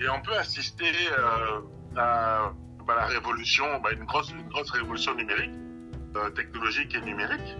[0.00, 1.60] et on peut assister euh,
[1.94, 2.50] à
[2.86, 5.52] bah, la révolution, bah, une, grosse, une grosse révolution numérique,
[6.16, 7.54] euh, technologique et numérique,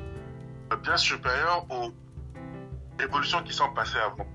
[0.73, 1.93] euh, bien supérieure aux
[2.99, 4.27] révolutions qui sont passées avant.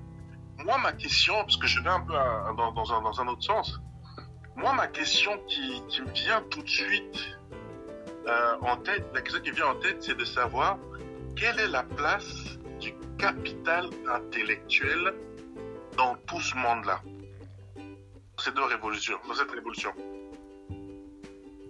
[0.60, 3.82] Moi, ma question, parce que je vais un peu dans, un, dans un autre sens,
[4.56, 7.38] moi, ma question qui, qui me vient tout de suite
[8.62, 10.78] en tête, la question qui vient en tête, c'est de savoir
[11.36, 15.14] quelle est la place du capital intellectuel
[15.98, 17.00] dans tout ce monde-là,
[18.40, 19.92] ces deux révolutions, dans cette révolution.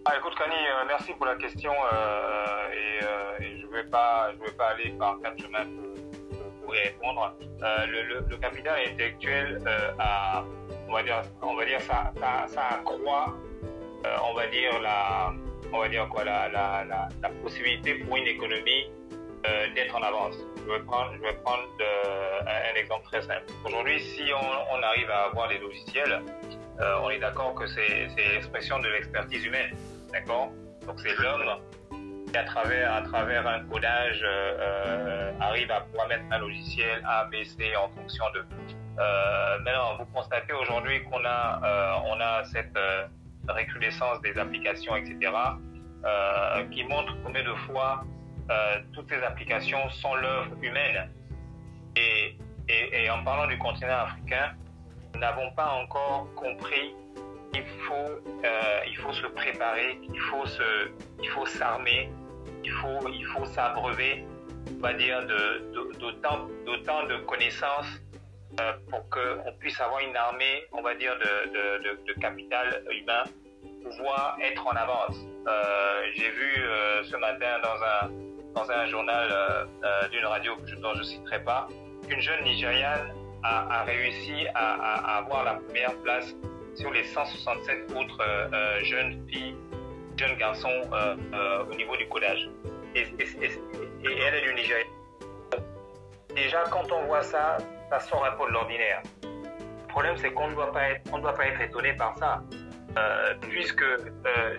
[0.06, 2.68] Ah, écoute, Kani, euh, merci pour la question euh,
[3.04, 5.66] euh, et je ne vais, pas- vais pas aller par quatre chemins
[6.64, 7.34] pour, y répondre.
[7.88, 9.62] Le, capital intellectuel
[10.00, 10.44] a,
[10.88, 12.12] on va dire, on va dire ça,
[12.48, 13.36] ça, accroît,
[14.24, 15.34] on va dire la,
[15.74, 18.92] on va dire quoi, la, la, la possibilité pour une économie
[19.48, 20.36] euh, d'être en avance.
[20.58, 21.12] Je vais prendre,
[21.82, 23.46] euh, un, exemple très simple.
[23.66, 26.22] Aujourd'hui, si on, arrive à avoir des logiciels,
[26.80, 29.76] euh, on est d'accord que c'est l'expression de l'expertise humaine.
[30.12, 30.52] D'accord?
[30.86, 31.44] Donc c'est l'homme
[32.32, 34.26] qui, à travers, un codage,
[35.40, 38.46] arrive à pouvoir mettre un logiciel A, B, C en fonction de.
[39.64, 41.60] Maintenant, vous constatez aujourd'hui qu'on a,
[42.20, 42.78] a cette
[43.48, 45.32] recrudescence des applications, etc.,
[46.72, 48.04] qui montre combien de fois
[48.50, 51.10] euh, toutes ces applications sont l'œuvre humaine.
[51.96, 52.38] Et,
[53.10, 54.54] en parlant du continent africain,
[55.14, 56.94] nous n'avons pas encore compris
[57.54, 57.94] qu'il faut,
[58.44, 62.10] euh, faut se préparer, il faut s'armer,
[62.64, 64.26] il faut, il faut s'abreuver,
[64.78, 68.02] on va dire, de, de- d'autant, d'autant de connaissances
[68.60, 72.84] euh, pour qu'on puisse avoir une armée, on va dire, de, de, de, de capital
[72.92, 73.24] humain,
[73.84, 75.18] pouvoir être en avance.
[75.48, 76.54] Euh, j'ai vu
[77.04, 78.12] ce matin dans un,
[78.56, 81.68] dans un journal euh, euh, d'une radio dont je ne citerai pas,
[82.08, 83.14] qu'une jeune Nigériane
[83.44, 86.34] a, réussi à, avoir la première place
[86.74, 89.56] sur les 167 autres euh, jeunes filles,
[90.18, 90.82] jeunes garçons
[91.70, 92.50] au niveau du codage.
[92.96, 94.86] Et, elle est du Nigeria.
[96.34, 97.58] Déjà, quand on voit ça,
[97.92, 99.04] ça sort un peu de l'ordinaire.
[99.24, 102.42] Le problème, c'est qu'on ne doit pas être, on doit pas être étonné par ça.
[103.42, 103.86] Puisque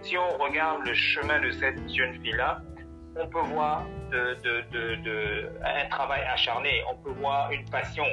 [0.02, 2.60] si on regarde le chemin de cette jeune fille-là,
[3.18, 8.04] on peut voir un travail acharné, on peut voir une passion,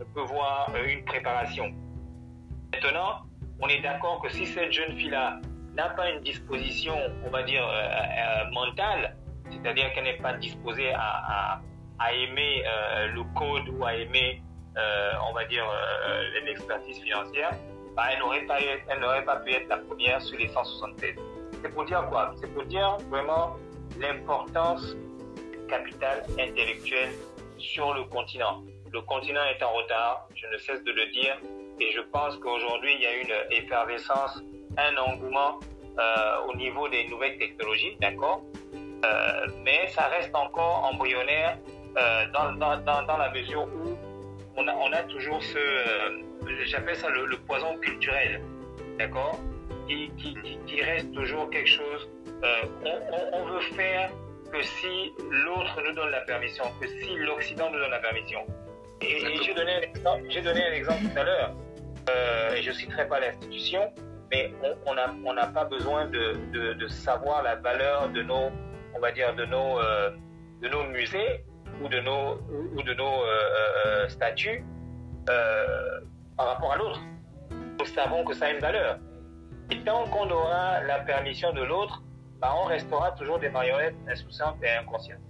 [0.00, 1.72] on peut voir euh, une préparation.
[2.72, 3.22] Maintenant,
[3.60, 5.40] on est d'accord que si cette jeune fille-là
[5.74, 9.16] n'a pas une disposition, on va dire, euh, euh, mentale,
[9.50, 11.60] c'est-à-dire qu'elle n'est pas disposée à,
[12.12, 12.62] aimer
[13.14, 14.42] le code ou à aimer,
[15.28, 15.64] on va dire,
[16.44, 17.52] l'expertise financière,
[17.94, 18.58] bah, elle n'aurait pas,
[19.34, 21.14] pas pu être la première sur les 176.
[21.62, 22.34] C'est pour dire quoi?
[22.40, 23.56] C'est pour dire vraiment
[23.98, 27.10] l'importance du capital intellectuel
[27.58, 28.62] sur le continent.
[28.92, 31.38] Le continent est en retard, je ne cesse de le dire,
[31.80, 34.42] et je pense qu'aujourd'hui, il y a une effervescence,
[34.78, 35.60] un engouement
[35.98, 38.42] euh, au niveau des nouvelles technologies, d'accord?
[39.04, 41.58] Euh, Mais ça reste encore embryonnaire
[41.96, 43.96] euh, dans, dans, dans, la mesure où
[44.56, 45.58] on a, toujours ce,
[46.64, 48.42] j'appelle ça le, le poison culturel,
[48.98, 49.38] d'accord?
[49.86, 50.34] Qui, qui,
[50.66, 52.08] qui reste toujours quelque chose.
[52.44, 54.10] Euh, on, on, veut faire
[54.52, 58.40] que si l'autre nous donne la permission, que si l'Occident nous donne la permission.
[59.00, 61.54] Et, et j'ai donné un exemple, j'ai donné un exemple tout à l'heure.
[62.08, 63.92] Euh, et je citerai pas l'institution,
[64.30, 64.52] mais
[64.86, 68.50] on n'a on pas besoin de, de, de savoir la valeur de nos,
[68.94, 70.10] on va dire, de nos, euh,
[70.62, 71.44] de nos musées
[71.82, 72.38] ou de nos,
[72.76, 74.64] ou de nos euh, statuts
[75.28, 76.00] euh,
[76.36, 77.00] par rapport à l'autre.
[77.78, 78.98] Nous savons que ça a une valeur.
[79.70, 82.02] Et tant qu'on aura la permission de l'autre,
[82.40, 85.20] bah, on restera toujours des marionnettes insouciantes et inconscientes.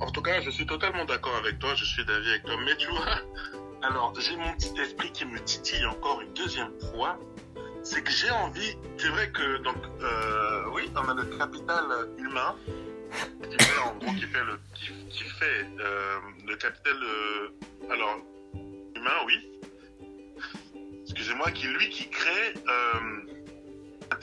[0.00, 2.56] En tout cas, je suis totalement d'accord avec toi, je suis d'avis avec toi.
[2.64, 3.20] Mais tu vois,
[3.82, 7.18] alors j'ai mon petit esprit qui me titille encore une deuxième fois.
[7.82, 11.84] C'est que j'ai envie, c'est vrai que, donc, euh, oui, on a le capital
[12.18, 12.54] humain,
[13.40, 17.48] qui fait, le, euh, capital, euh,
[17.90, 18.18] alors,
[18.94, 19.50] humain, oui.
[21.04, 22.54] Excusez-moi, qui lui, qui crée,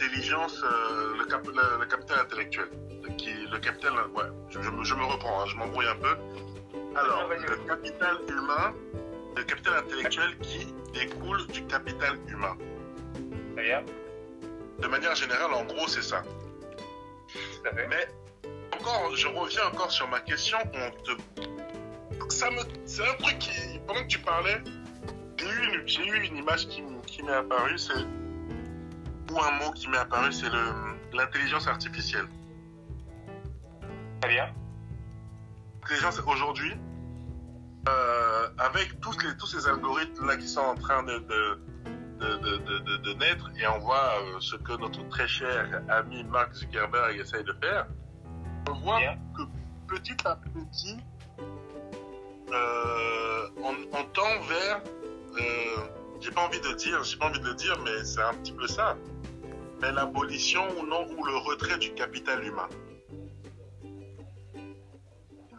[0.02, 2.68] euh, intelligence, euh, le, cap- le- le capital intellectuel,
[3.18, 6.16] qui le capital, ouais, je, je me- je me reprends, hein, je m'embrouille un peu.
[6.96, 8.74] Alors, vas-y, le capital humain,
[9.36, 12.58] le capital intellectuel qui découle du capital humain.
[14.80, 16.24] De manière générale, en gros, c'est ça.
[17.90, 18.08] Mais
[18.74, 20.58] encore, je reviens encore sur ma question.
[20.74, 22.34] On te...
[22.34, 22.60] ça me...
[22.86, 24.58] C'est un truc qui, pendant que tu parlais,
[25.38, 27.94] j'ai eu une, j'ai eu une image qui, qui m'est apparue, c'est
[29.44, 30.50] un mot qui m'est apparu, c'est
[31.14, 32.28] l'intelligence artificielle.
[34.22, 34.54] Très bien.
[35.82, 36.74] L'intelligence aujourd'hui,
[37.88, 42.98] euh, avec tous les tous ces algorithmes là qui sont en train de de, de,
[42.98, 47.44] de, naître, et on voit euh, ce que notre très cher ami Mark Zuckerberg essaye
[47.44, 47.88] de faire,
[48.70, 49.18] on voit Bien.
[49.38, 49.44] que
[49.94, 50.98] petit à petit,
[52.52, 54.82] euh, on, on tend vers,
[56.22, 58.54] j'ai pas envie de dire, j'ai pas envie de le dire, mais c'est un petit
[58.54, 58.96] peu ça,
[59.86, 62.68] mais l'abolition ou non ou le retrait du capital humain.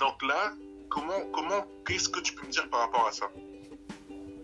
[0.01, 0.53] Donc là,
[0.91, 3.27] comment, comment, qu'est-ce que tu peux me dire par rapport à ça?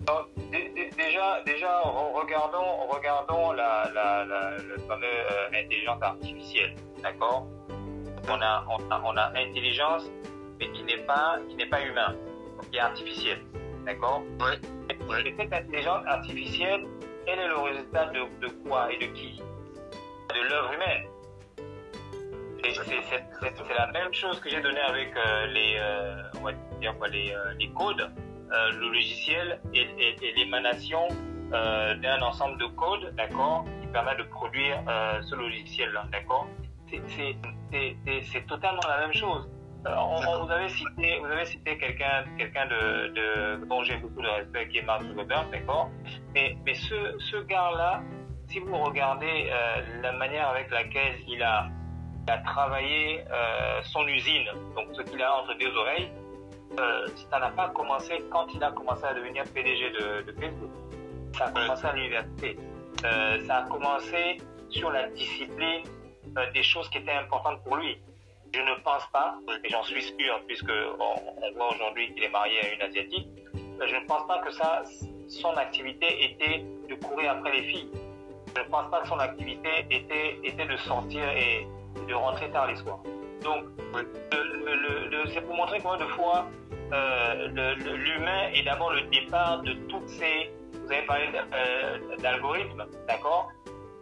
[0.08, 6.74] Alors, dé- déjà, déjà, re- regardons, regardons la, la, la, le fameux euh, intelligence artificielle,
[7.02, 7.46] d'accord?
[8.28, 10.04] On a, on a, on a intelligence,
[10.58, 12.14] mais qui n'est pas, qui n'est pas humain,
[12.56, 13.44] donc qui est artificielle,
[13.84, 14.22] d'accord?
[14.40, 14.58] Ouais.
[15.24, 16.86] Et cette intelligence artificielle,
[17.26, 19.40] elle est le résultat de, de quoi et de qui?
[20.34, 21.04] De l'œuvre humaine.
[22.62, 27.32] C'est- la même chose que j'ai donné avec euh, les, euh, on va dire les,
[27.32, 28.10] euh, les codes,
[28.50, 29.86] le logiciel et,
[30.36, 31.08] l'émanation
[31.50, 34.78] d'un ensemble de codes, d'accord, qui permet de produire
[35.22, 36.46] ce logiciel-là, d'accord.
[36.88, 39.48] C'est- totalement la même chose.
[39.84, 43.08] Vous avez cité, vous avez cité quelqu'un, quelqu'un de,
[43.58, 45.90] de dont j'ai beaucoup de respect, qui est Mark Zuckerberg, d'accord.
[46.34, 48.02] Mais, mais ce, ce gars-là,
[48.52, 51.68] si vous regardez euh, la manière avec laquelle il a,
[52.26, 54.44] il a travaillé euh, son usine,
[54.76, 56.10] donc ce qu'il a entre deux oreilles,
[56.78, 60.70] euh, ça n'a pas commencé quand il a commencé à devenir PDG de, de Facebook.
[61.36, 62.56] Ça a commencé à l'université.
[63.04, 64.38] Euh, ça a commencé
[64.68, 65.84] sur la discipline
[66.54, 67.98] des choses qui étaient importantes pour lui.
[68.54, 69.34] Je ne pense pas,
[69.64, 73.28] et j'en suis sûr, puisque on, on voit aujourd'hui qu'il est marié à une asiatique,
[73.80, 74.82] je ne pense pas que ça,
[75.28, 77.88] son activité était de courir après les filles.
[78.54, 81.66] Je ne pense pas que son activité était, était de sortir et
[82.06, 82.98] de rentrer tard les soirs.
[83.42, 83.64] Donc,
[85.32, 86.46] c'est pour montrer combien de fois
[86.92, 90.50] euh, l'humain est d'abord le départ de toutes ces.
[90.84, 93.50] Vous avez parlé euh, d'algorithmes, d'accord?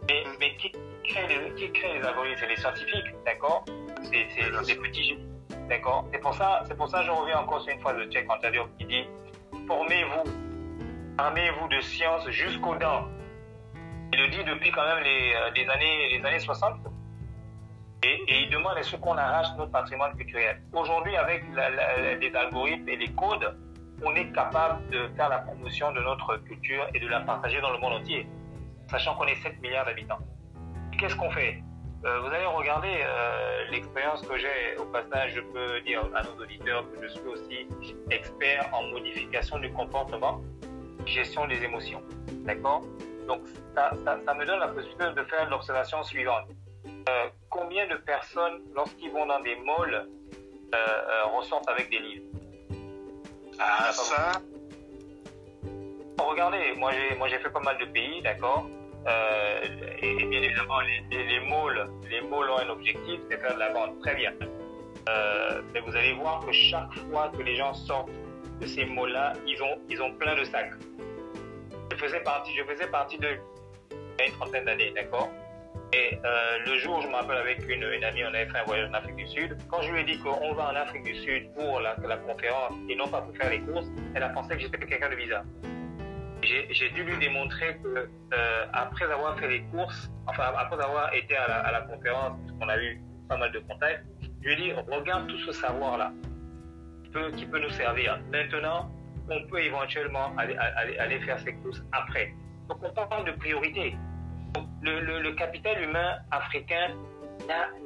[0.09, 0.71] Mais, mais qui
[1.03, 2.37] crée les, qui crée les algorithmes?
[2.39, 3.63] C'est les scientifiques, d'accord?
[4.03, 5.27] C'est des petits génies,
[5.69, 6.05] d'accord?
[6.11, 8.29] C'est pour ça, c'est pour ça que je reviens encore sur une phrase de Tchèque
[8.29, 9.05] Antadiop qui dit
[9.67, 10.23] formez-vous,
[11.17, 13.07] armez-vous de science jusqu'aux dents.
[14.13, 16.79] Il le dit depuis quand même les, euh, années, années 60.
[18.03, 20.61] Et, il demande est-ce qu'on arrache notre patrimoine culturel.
[20.73, 21.43] Aujourd'hui, avec
[22.19, 23.55] les algorithmes et les codes,
[24.03, 27.71] on est capable de faire la promotion de notre culture et de la partager dans
[27.71, 28.27] le monde entier,
[28.89, 30.19] sachant qu'on est 7 milliards d'habitants.
[30.97, 31.63] Qu'est-ce qu'on fait?
[32.03, 34.77] Euh, Vous allez regarder euh, l'expérience que j'ai.
[34.79, 37.67] Au passage, je peux dire à nos auditeurs que je suis aussi
[38.09, 40.41] expert en modification du comportement,
[41.05, 42.01] gestion des émotions.
[42.45, 42.81] D'accord?
[43.27, 43.41] Donc,
[43.75, 46.47] ça, ça, ça me donne la possibilité de faire l'observation suivante.
[47.09, 50.07] Euh, combien de personnes, lorsqu'ils vont dans des malls,
[50.73, 52.25] euh, euh, ressortent avec des livres
[53.59, 54.41] Ah, ça,
[56.19, 58.67] Regardez, moi j'ai moi j'ai fait pas mal de pays, d'accord.
[60.03, 63.55] Et, et bien évidemment, les, les, les malls, les malls ont un objectif, c'est faire
[63.55, 63.99] de la vente.
[64.01, 64.31] Très bien.
[65.73, 68.11] Mais vous allez voir que chaque fois que les gens sortent
[68.61, 70.73] de ces malls-là, ils ont ils ont plein de sacs.
[72.01, 73.27] Faisais partie, je faisais partie de
[74.25, 75.29] une trentaine d'années, d'accord?
[75.93, 78.63] Et euh, le jour où je me rappelle avec une, amie, on avait fait un
[78.63, 79.55] voyage en Afrique du Sud.
[79.69, 82.95] Quand je lui ai dit qu'on va en Afrique du Sud pour la, conférence et
[82.95, 83.85] non pas pour faire les courses,
[84.15, 85.43] elle a pensé que j'étais quelqu'un de bizarre.
[86.41, 91.35] J'ai dû lui démontrer que euh, après avoir fait les courses, enfin après avoir été
[91.35, 94.03] à la, conférence, puisqu'on a eu pas mal de contacts,
[94.41, 96.11] je lui ai dit regarde tout ce savoir-là
[97.03, 98.19] qui peut, qui peut nous servir.
[98.31, 98.89] Maintenant,
[99.29, 102.33] on peut éventuellement aller, faire ses courses après.
[102.69, 103.95] Donc on parle de priorité.
[104.81, 106.95] Le, capital humain africain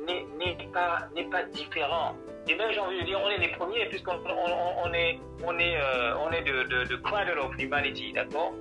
[0.08, 2.15] n'est pas, différent.
[2.48, 6.84] Et même j'ai envie de dire, on est les premiers puisqu'on euh, est de, de,
[6.84, 8.54] de cradle of humanity, d'accord?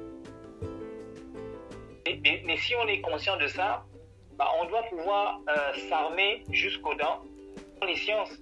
[2.22, 3.84] Mais si on est conscient de ça,
[4.36, 7.22] bah, on doit pouvoir euh, s'armer jusqu'aux dents
[7.80, 8.32] dans les sciences.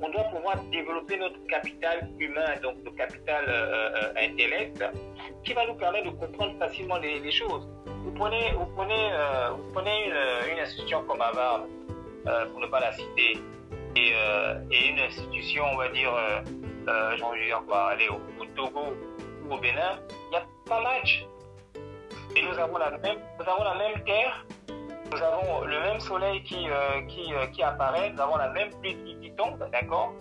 [0.00, 4.84] On doit pouvoir développer notre capital humain, donc le capital euh, euh, intellect,
[5.44, 7.68] qui va nous permettre de comprendre facilement les, choses.
[8.04, 10.12] Vous prenez, vous prenez, euh, vous prenez
[10.52, 11.66] une, institution comme Harvard,
[12.52, 13.38] pour ne pas la citer,
[13.96, 14.12] et,
[14.88, 16.12] une institution, on va dire,
[17.16, 18.20] j'ai envie dire quoi, aller au,
[18.54, 18.94] Togo
[19.44, 21.26] ou au Bénin, il n'y a pas match.
[22.36, 24.46] Et nous avons la même, nous avons la même terre,
[25.10, 28.70] nous avons le même soleil qui, euh, qui, euh, qui apparaît, nous avons la même
[28.80, 30.12] pluie qui, tombe, d'accord?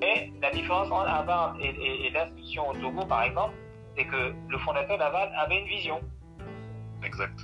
[0.00, 3.54] Mais la différence entre Harvard et, l'institution au Togo, par exemple,
[3.96, 6.00] c'est que le fondateur d'Harvard avait une vision.
[7.04, 7.38] Exact.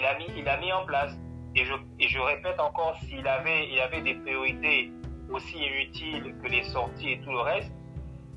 [0.00, 1.16] Il a mis, il a mis en place.
[1.54, 4.90] Et je, et je répète encore, s'il avait, il avait des priorités
[5.30, 7.72] aussi inutiles que les sorties et tout le reste,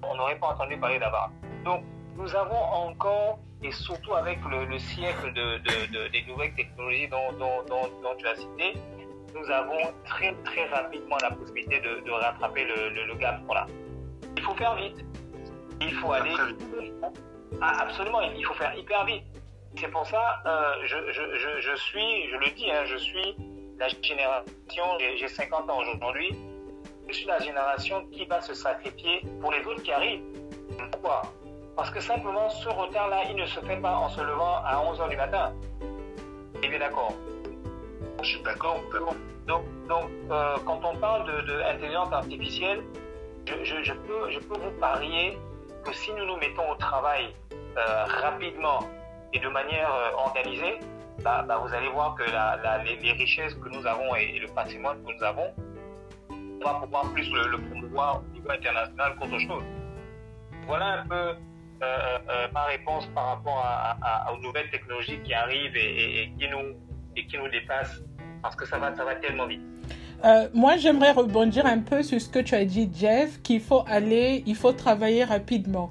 [0.03, 1.31] on n'aurait pas entendu parler d'Harvard.
[1.65, 1.83] Donc,
[2.15, 8.35] nous avons encore et surtout avec le, siècle de, des nouvelles technologies dont, tu as
[8.35, 8.73] cité,
[9.33, 13.41] nous avons très très rapidement la possibilité de, rattraper le, gap.
[13.45, 13.65] Voilà.
[14.35, 15.03] Il faut faire vite.
[15.81, 16.33] Il faut aller.
[17.61, 19.23] Ah, absolument, il faut faire hyper vite.
[19.79, 23.35] C'est pour ça, euh, je, suis, je le dis, hein, je suis
[23.77, 24.83] la génération,
[25.17, 26.35] j'ai 50 ans aujourd'hui,
[27.07, 30.23] je suis la génération qui va se sacrifier pour les autres qui arrivent.
[30.91, 31.21] Pourquoi?
[31.77, 35.09] Parce que simplement, ce retard-là, il ne se fait pas en se levant à 11h
[35.09, 35.53] du matin.
[36.63, 37.13] Et bien d'accord.
[38.23, 38.81] Je suis d'accord.
[39.45, 42.83] Donc, donc euh, quand on parle d'intelligence artificielle,
[43.45, 45.37] je, peux, je peux vous parier
[45.85, 47.33] que si nous nous mettons au travail
[47.77, 48.79] euh, rapidement
[49.31, 50.79] et de manière euh, organisée,
[51.23, 55.13] bah, bah, vous allez voir que les, richesses que nous avons et, le patrimoine que
[55.13, 55.53] nous avons,
[56.31, 59.63] on va pouvoir plus le, promouvoir au niveau international qu'autre chose.
[60.65, 61.35] Voilà un peu
[61.79, 66.75] ma réponse par rapport à, aux nouvelles technologies qui arrivent et, qui nous,
[67.15, 68.01] et qui nous dépassent,
[68.41, 69.61] parce que ça va, ça va tellement vite.
[70.53, 74.43] Moi, j'aimerais rebondir un peu sur ce que tu as dit, Jeff, qu'il faut aller,
[74.45, 75.89] il faut travailler rapidement.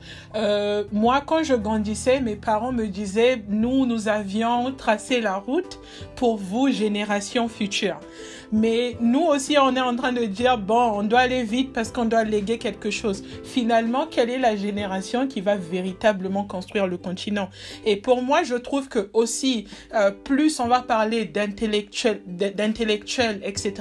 [0.92, 5.78] moi, quand je grandissais, mes parents me disaient, nous, nous avions tracé la route
[6.16, 8.00] pour vous, génération future.
[8.52, 11.90] Mais nous aussi, on est en train de dire, bon, on doit aller vite parce
[11.90, 13.24] qu'on doit léguer quelque chose.
[13.44, 17.48] Finalement, quelle est la génération qui va véritablement construire le continent?
[17.84, 23.72] Et pour moi, je trouve que aussi, euh, plus on va parler d'intellectuels, d'intellectuels, etc.,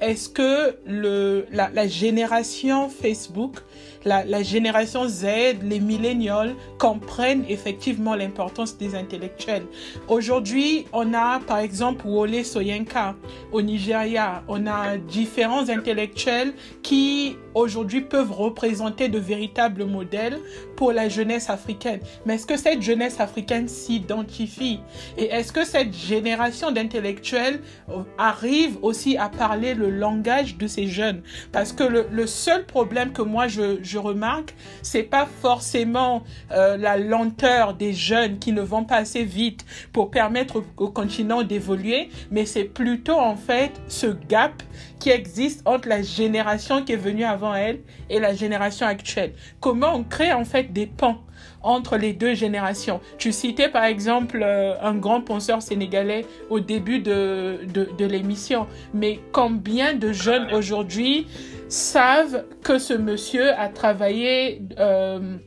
[0.00, 3.56] est-ce que la, la génération Facebook
[4.04, 5.24] la, génération Z,
[5.62, 9.64] les millénials comprennent effectivement l'importance des intellectuels?
[10.08, 13.14] Aujourd'hui, on a par exemple Wole Soyinka
[13.52, 14.42] au Nigeria.
[14.48, 20.38] On a différents intellectuels qui aujourd'hui peuvent représenter de véritables modèles
[20.80, 22.00] pour la jeunesse africaine.
[22.24, 24.80] Mais est-ce que cette jeunesse africaine s'identifie?
[25.18, 27.60] Et est-ce que cette génération d'intellectuels
[27.90, 31.20] euh, arrive aussi à parler le langage de ces jeunes?
[31.52, 36.96] Parce que le, seul problème que moi je, je remarque, c'est pas forcément euh, la
[36.96, 42.46] lenteur des jeunes qui ne vont pas assez vite pour permettre au continent d'évoluer, mais
[42.46, 44.62] c'est plutôt en fait ce gap
[45.00, 49.32] qui existe entre la génération qui est venue avant elle et la génération actuelle.
[49.58, 51.18] Comment on crée en fait des pans
[51.62, 53.00] entre les deux générations?
[53.18, 59.18] Tu citais par exemple euh, un grand penseur sénégalais au début de, de, l'émission, mais
[59.32, 61.26] combien de jeunes aujourd'hui
[61.68, 65.38] savent que ce monsieur a travaillé euh,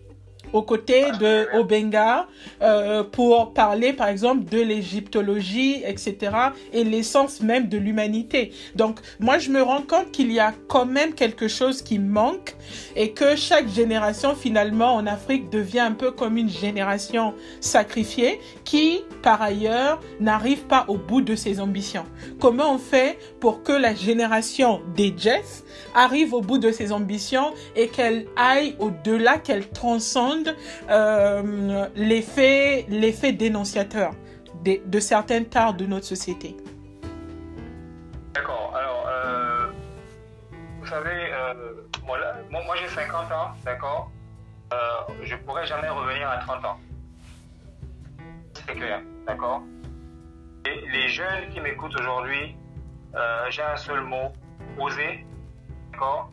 [0.54, 2.28] aux côtés de Obenga
[2.62, 6.32] euh, pour parler par exemple de l'égyptologie, etc.
[6.72, 8.51] et l'essence même de l'humanité.
[8.76, 12.56] Donc moi je me rends compte qu'il y a quand même quelque chose qui manque
[12.95, 19.01] et que chaque génération finalement en Afrique devient un peu comme une génération sacrifiée qui
[19.22, 22.06] par ailleurs n'arrive pas au bout de ses ambitions.
[22.39, 25.64] Comment on fait pour que la génération des Jess
[25.95, 30.43] arrive au bout de ses ambitions et qu'elle aille au-delà, qu'elle transcende
[30.89, 32.84] euh, l'effet,
[33.34, 34.12] dénonciateur
[34.64, 36.56] de, de, certaines tares de notre société.
[38.34, 38.74] D'accord.
[38.76, 39.68] Alors, euh,
[40.80, 41.54] vous savez, euh,
[42.06, 44.12] moi, j'ai 50 ans, d'accord
[45.24, 46.80] Je pourrais jamais revenir à 30 ans.
[48.54, 49.64] C'est clair, d'accord
[50.66, 52.56] Et les jeunes qui m'écoutent aujourd'hui,
[53.50, 54.32] j'ai un seul mot,
[54.80, 55.26] osez,
[55.91, 56.32] d'accord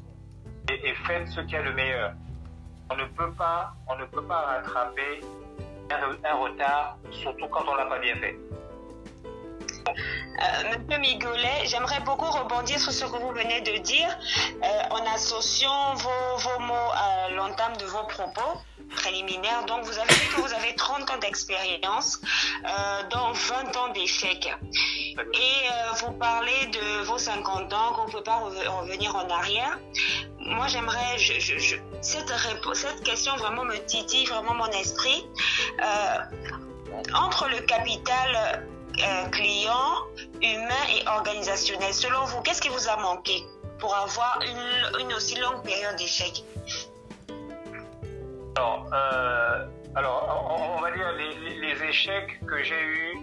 [0.71, 2.15] et, et faites ce qui est le meilleur
[2.91, 5.20] on ne peut pas, on ne peut pas rattraper
[5.91, 8.36] un, retard, surtout quand on l'a pas bien fait.
[9.88, 14.09] Euh, Monsieur Migolet, j'aimerais beaucoup rebondir sur ce que vous venez de dire
[14.62, 18.61] euh, en associant vos, vos mots à l'entame de vos propos
[18.91, 19.64] préliminaires.
[19.66, 22.20] Donc, vous avez que vous avez 30 ans d'expérience,
[22.64, 24.53] euh, dont 20 ans d'échecs.
[24.64, 29.78] Et euh, vous parlez de vos 50 ans, qu'on ne peut pas revenir en arrière.
[30.38, 31.18] Moi, j'aimerais,
[32.01, 32.32] cette,
[32.74, 35.26] cette question vraiment me titille vraiment mon esprit.
[37.14, 38.66] entre le capital
[39.30, 40.07] client,
[40.43, 41.93] humain et organisationnel.
[41.95, 43.45] Selon vous, qu'est-ce qui vous a manqué
[43.78, 46.45] pour avoir une, une aussi longue période d'échec?
[48.57, 53.18] Alors, euh, alors on, on va dire les, les échecs que j'ai eus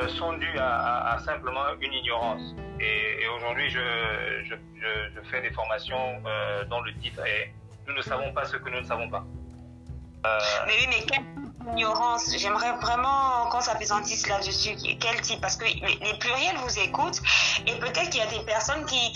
[0.00, 2.54] euh, sont dus à, simplement une ignorance.
[2.80, 3.80] Et, aujourd'hui, je,
[4.44, 7.52] je, fais des formations euh, dont le titre est
[7.86, 9.24] Nous ne savons pas ce que nous ne savons pas.
[10.66, 11.16] Mais oui, mais
[12.36, 14.76] J'aimerais vraiment qu'on s'apaisantisse là-dessus.
[15.00, 15.40] Quel type?
[15.40, 17.20] Parce que les pluriels vous écoutent
[17.66, 19.12] et peut-être qu'il y a des personnes qui,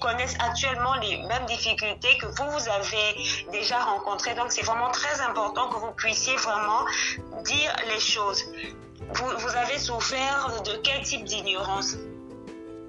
[0.00, 4.34] connaissent actuellement les mêmes difficultés que vous, vous avez déjà rencontrées.
[4.34, 6.84] Donc, c'est vraiment très important que vous puissiez vraiment
[7.44, 8.42] dire les choses.
[9.14, 11.96] Vous avez souffert de quel type d'ignorance?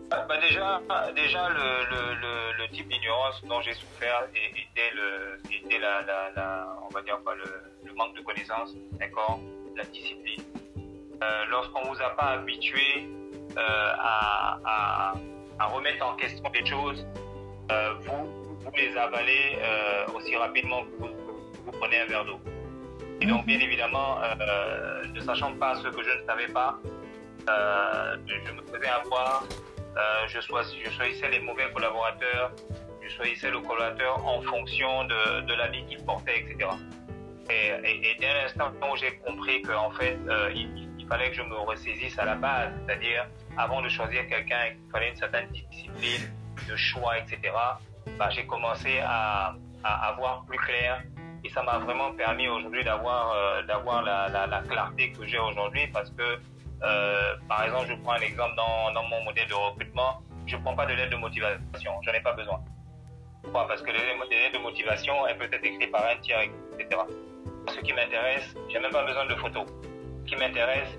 [0.09, 0.81] Bah déjà,
[1.15, 1.55] déjà le,
[1.89, 6.93] le, le, le type d'ignorance dont j'ai souffert était, le, était la, la, la, on
[6.93, 9.39] va dire quoi, le, manque de connaissances, d'accord,
[9.75, 10.43] la discipline.
[11.23, 13.07] Euh, Lorsqu'on vous a pas habitué
[13.57, 15.13] euh, à, à,
[15.59, 17.05] à, remettre en question des choses,
[17.71, 21.09] euh, vous, vous les avalez euh, aussi rapidement que vous,
[21.65, 22.39] vous prenez un verre d'eau.
[23.19, 24.19] Et donc, bien évidemment,
[25.11, 26.77] ne sachant pas ce que je ne savais pas,
[27.47, 29.43] je me faisais avoir,
[30.27, 32.51] je, choisis, je choisissais les mauvais collaborateurs,
[33.01, 36.69] je choisissais le collaborateur en fonction de, de l'habit qu'il portait, etc.
[37.49, 41.55] Et, et, dès l'instant où j'ai compris qu'en fait, euh, il, fallait que je me
[41.55, 43.27] ressaisisse à la base, c'est-à-dire
[43.57, 46.29] avant de choisir quelqu'un, il fallait une certaine discipline,
[46.67, 47.39] de choix, etc.,
[48.19, 51.01] bah, j'ai commencé à, à, à plus clair
[51.43, 55.37] et ça m'a vraiment permis aujourd'hui d'avoir euh, d'avoir la, la, la, clarté que j'ai
[55.37, 56.39] aujourd'hui parce que
[56.83, 60.21] euh, par exemple je prends un exemple dans, mon modèle de recrutement.
[60.45, 61.93] Je prends pas de lettre de motivation.
[62.03, 62.59] J'en ai pas besoin.
[63.43, 63.67] Pourquoi?
[63.67, 66.41] Parce que les lettres de motivation elles peuvent être écrites par un tiers
[66.79, 67.01] etc
[67.73, 69.65] ce qui m'intéresse j'ai même pas besoin de photos.
[70.23, 70.97] Ce qui m'intéresse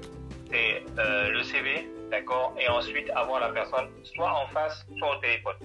[0.51, 2.55] c'est euh, le CV d'accord?
[2.59, 5.57] Et ensuite avoir la personne soit en face soit au téléphone.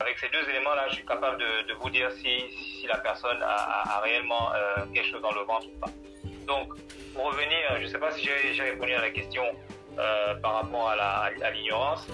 [0.00, 4.54] Avec ces deux éléments-là, je suis capable de, vous dire si, la personne a réellement
[4.54, 5.90] euh, quelque chose dans le ventre ou pas.
[6.46, 6.72] Donc,
[7.14, 9.42] pour revenir, je ne sais pas si j'ai répondu à la question
[9.98, 12.06] euh, par rapport à l'ignorance,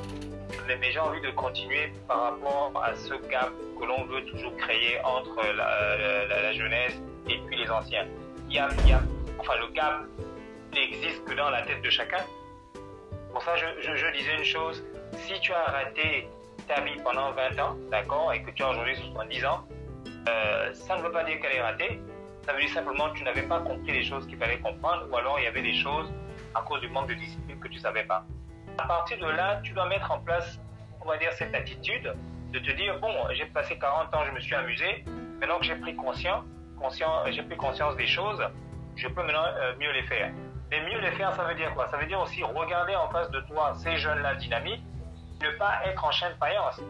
[0.66, 4.98] mais, j'ai envie de continuer par rapport à ce gap que l'on veut toujours créer
[5.04, 6.94] entre la, la, jeunesse
[7.28, 8.06] et puis les anciens.
[8.48, 9.02] Il y a, il y a
[9.38, 10.04] enfin, le gap
[10.72, 12.24] n'existe que dans la tête de chacun.
[13.32, 14.82] Pour ça, je disais une chose,
[15.26, 16.28] si tu as raté
[16.66, 19.66] ta vie pendant 20 ans, d'accord, et que tu as aujourd'hui 70 ans,
[20.28, 22.00] euh, ça ne veut pas dire qu'elle est ratée.
[22.44, 25.16] Ça veut dire simplement que tu n'avais pas compris les choses qu'il fallait comprendre, ou
[25.16, 26.12] alors il y avait des choses
[26.54, 28.24] à cause du manque de discipline que tu savais pas.
[28.76, 30.60] À partir de là, tu dois mettre en place,
[31.00, 32.14] on va dire, cette attitude
[32.52, 35.04] de te dire bon, j'ai passé 40 ans, je me suis amusé.
[35.40, 36.44] Maintenant que j'ai pris conscience,
[36.78, 38.42] conscient, j'ai pris conscience des choses,
[38.94, 40.30] je peux maintenant euh, mieux les faire.
[40.70, 41.88] Mais mieux les faire, ça veut dire quoi?
[41.88, 44.84] Ça veut dire aussi regarder en face de toi ces jeunes-là dynamiques
[45.42, 46.80] ne pas être en chaîne faïence.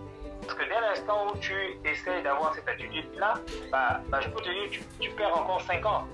[0.47, 3.35] Parce que dès l'instant où tu essaies d'avoir cette attitude-là,
[3.71, 6.05] bah, bah, je peux te dire, tu, tu perds encore 5 ans.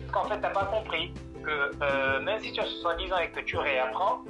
[0.00, 1.12] Parce qu'en fait, tu n'as pas compris
[1.44, 4.22] que euh, même si tu as 70 ans et que tu réapprends,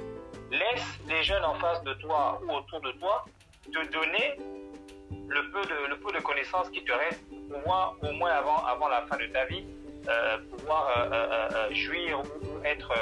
[0.51, 3.25] laisse les jeunes en face de toi ou autour de toi
[3.65, 4.39] te donner
[5.27, 5.61] le peu
[6.13, 9.45] de, connaissances qui te restent pour pouvoir, au moins avant, avant la fin de ta
[9.45, 9.65] vie,
[10.07, 12.93] euh, pouvoir euh, euh jouir ou être,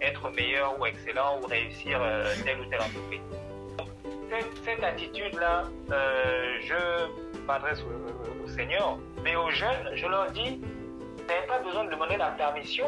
[0.00, 2.00] être meilleur ou excellent ou réussir
[2.44, 3.20] telle ou telle entreprise
[4.64, 11.46] cette, attitude-là, euh, je m'adresse au, Seigneur, mais aux jeunes, je leur dis, vous n'avez
[11.46, 12.86] pas besoin de demander la permission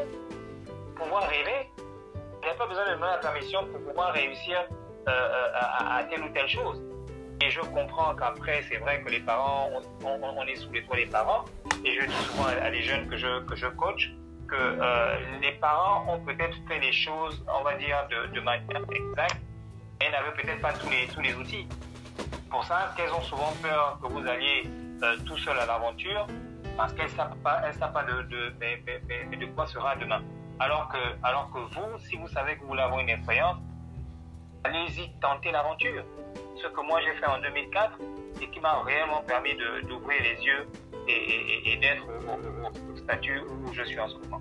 [0.97, 1.68] pour pouvoir rêver.
[1.76, 4.64] Vous n'avez pas besoin de demander la permission pour pouvoir réussir
[5.07, 6.82] euh, à, à, telle ou telle chose.
[7.43, 9.70] Et je comprends qu'après, c'est vrai que les parents,
[10.03, 11.45] on, est sous les toits des parents.
[11.84, 14.11] Et je dis souvent à, les jeunes que je, que je coach
[14.49, 17.97] que euh, les parents ont peut-être fait les choses, on va dire,
[18.34, 19.41] de manière exacte
[20.01, 21.66] elles n'avaient peut-être pas tous les, tous les outils.
[22.51, 24.64] Pour ça qu'elles ont souvent peur que vous alliez
[25.03, 26.26] euh, tout seul à l'aventure,
[26.76, 30.22] parce qu'elles ne savent pas, elles savent pas de, de, de, quoi sera demain.
[30.59, 33.59] Alors que, alors que vous, si vous savez que vous avoir une expérience,
[34.64, 36.05] allez-y, tentez l'aventure.
[36.57, 37.98] Ce que moi j'ai fait en 2004
[38.42, 39.55] et qui m'a réellement permis
[39.88, 40.68] d'ouvrir les yeux
[41.09, 44.38] et, et, d'être au, statut où je suis en ce moment.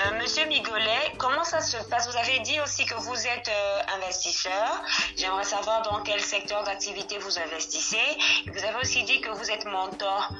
[0.00, 2.08] Euh, Monsieur Migolet, comment ça se passe?
[2.10, 4.82] Vous avez dit aussi que vous êtes euh, investisseur.
[5.16, 7.98] J'aimerais savoir dans quel secteur d'activité vous investissez.
[8.46, 10.30] Vous avez aussi dit que vous êtes mentor.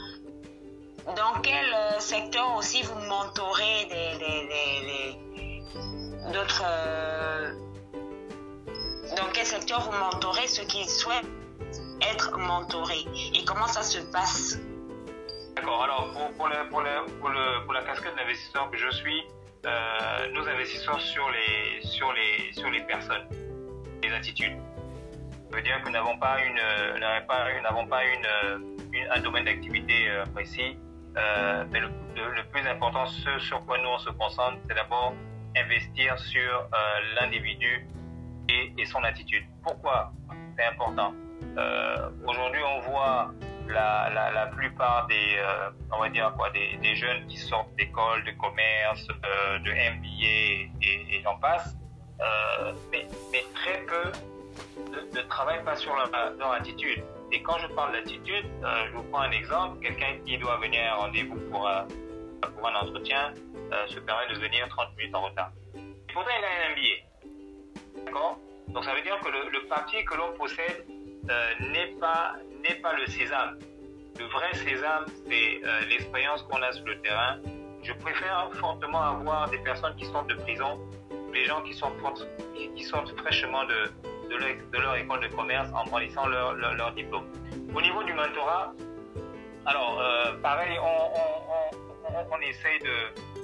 [1.14, 3.88] Dans quel euh, secteur aussi vous mentorez
[6.32, 6.64] d'autres
[9.16, 11.26] Dans quel secteur vous mentorez ceux qui souhaitent
[12.00, 13.04] être mentorés?
[13.34, 14.56] Et comment ça se passe?
[15.54, 19.22] D'accord, alors pour, pour la casquette d'investisseur que je suis,
[19.66, 23.26] euh, nous investissons sur les, sur, les, sur les personnes,
[24.02, 24.56] les attitudes.
[25.50, 26.60] Ça veut dire que nous n'avons pas, une,
[27.26, 30.76] pas, n'avons pas une, une, un domaine d'activité précis.
[31.14, 35.14] mais le, plus important, ce sur quoi nous on se concentre, c'est d'abord
[35.56, 36.68] investir sur
[37.20, 37.86] l'individu
[38.48, 39.44] et, son attitude.
[39.62, 40.12] Pourquoi?
[40.56, 41.12] C'est important
[42.26, 43.32] Aujourd'hui, on voit
[43.70, 48.24] la, la, plupart des, euh, on va dire quoi, des, des jeunes qui sortent d'école,
[48.24, 51.76] de commerce, euh, de MBA et, j'en passe,
[52.20, 54.12] euh, mais, mais, très peu
[55.14, 57.02] ne, travaillent pas sur leur, attitude.
[57.32, 59.80] Et quand je parle d'attitude, je vous prends un exemple.
[59.80, 61.70] Quelqu'un qui doit venir à un rendez-vous pour,
[62.40, 63.32] pour un entretien
[63.86, 65.52] se permet de venir 30 minutes en retard.
[65.76, 68.04] Et pourtant, il a un MBA.
[68.04, 68.38] D'accord?
[68.68, 70.84] Donc ça veut dire que le papier que l'on possède
[71.60, 73.58] n'est pas n'est pas le sésame.
[74.18, 77.38] Le vrai sésame, c'est euh, l'expérience qu'on a sur le terrain.
[77.82, 80.78] Je préfère fortement avoir des personnes qui sortent de prison,
[81.32, 81.96] des gens qui sortent,
[82.76, 83.90] qui sortent fraîchement de,
[84.28, 87.26] de, leur, école de commerce en brandissant leur, leur, diplôme.
[87.74, 88.74] Au niveau du mentorat,
[89.66, 92.80] alors, euh, pareil, on, on, on, essaye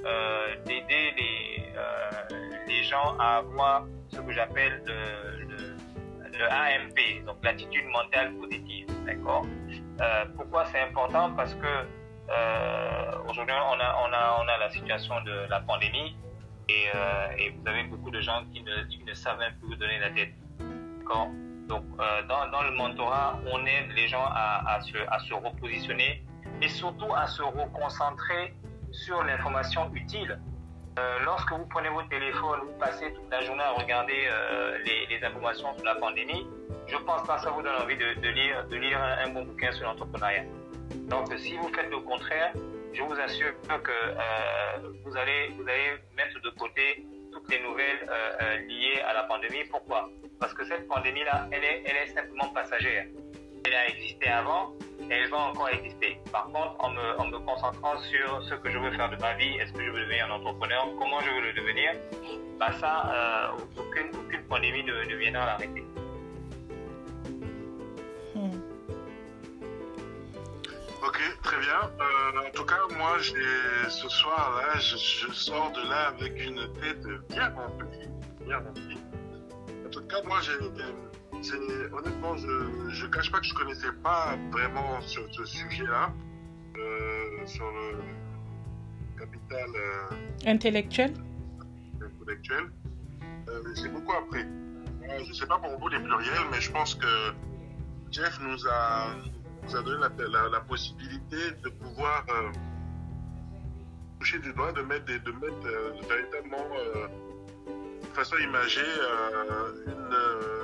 [0.04, 1.72] euh, d'aider les,
[2.66, 5.65] les gens à avoir ce que j'appelle le, le,
[6.39, 8.87] le AMP, donc l'attitude mentale positive.
[9.05, 9.47] D'accord
[10.01, 11.32] euh, Pourquoi c'est important?
[11.32, 16.16] Parce que euh, aujourd'hui, on a, on, a, on a la situation de la pandémie
[16.68, 19.76] et, euh, vous avez beaucoup de gens qui ne, qui ne savent même plus vous
[19.76, 20.34] donner la tête.
[20.99, 21.28] D'accord
[21.68, 21.84] Donc,
[22.28, 26.22] dans, dans, le mentorat, on aide les gens à, à, se, à se repositionner
[26.61, 28.55] et surtout à se reconcentrer
[28.93, 30.39] sur l'information utile.
[30.99, 35.22] Euh, lorsque vous prenez votre téléphone, vous passez toute la journée à regarder euh, les,
[35.22, 36.47] informations sur la pandémie,
[36.86, 38.28] je pense pas que ça vous donne envie de,
[38.76, 40.44] lire, un, bon bouquin sur l'entrepreneuriat.
[41.09, 42.53] Donc, si vous faites le contraire,
[42.94, 45.51] je vous assure que euh, vous, allez,
[46.16, 48.09] mettre de côté toutes les nouvelles
[48.66, 49.64] liées à la pandémie.
[49.70, 50.09] Pourquoi?
[50.40, 53.05] Parce que cette pandémie-là, elle est simplement passagère.
[53.66, 54.72] Elle a existé avant,
[55.11, 56.18] et va encore exister.
[56.32, 59.34] Par contre, en me, en me concentrant sur ce que je veux faire de ma
[59.34, 61.92] vie, est-ce que je veux devenir un entrepreneur, comment je veux le devenir,
[62.59, 64.11] bah ça, euh, aucune,
[64.48, 65.84] pandémie ne, ne viendra l'arrêter.
[71.07, 71.90] Ok, très bien.
[72.00, 77.48] Euh, en tout cas, moi, ce soir-là, je, sors de là avec une tête bien
[77.50, 78.09] remplie.
[78.44, 78.98] Bien remplie.
[79.86, 80.52] En tout cas, moi, j'ai,
[81.55, 86.12] honnêtement, je ne cache pas que je ne connaissais pas vraiment sur ce sujet-là,
[86.76, 87.99] euh, sur le
[89.18, 91.12] capital euh, intellectuel.
[92.03, 92.64] intellectuel.
[93.49, 94.44] Euh, j'ai beaucoup appris.
[95.24, 97.32] Je ne sais pas pour vous les pluriels, mais je pense que
[98.11, 99.09] Jeff nous a
[99.64, 102.51] nous a donné la, la, la possibilité de pouvoir euh,
[104.20, 107.07] toucher du doigt, de mettre, des, de mettre euh, véritablement euh,
[108.03, 110.14] de façon imagée euh, une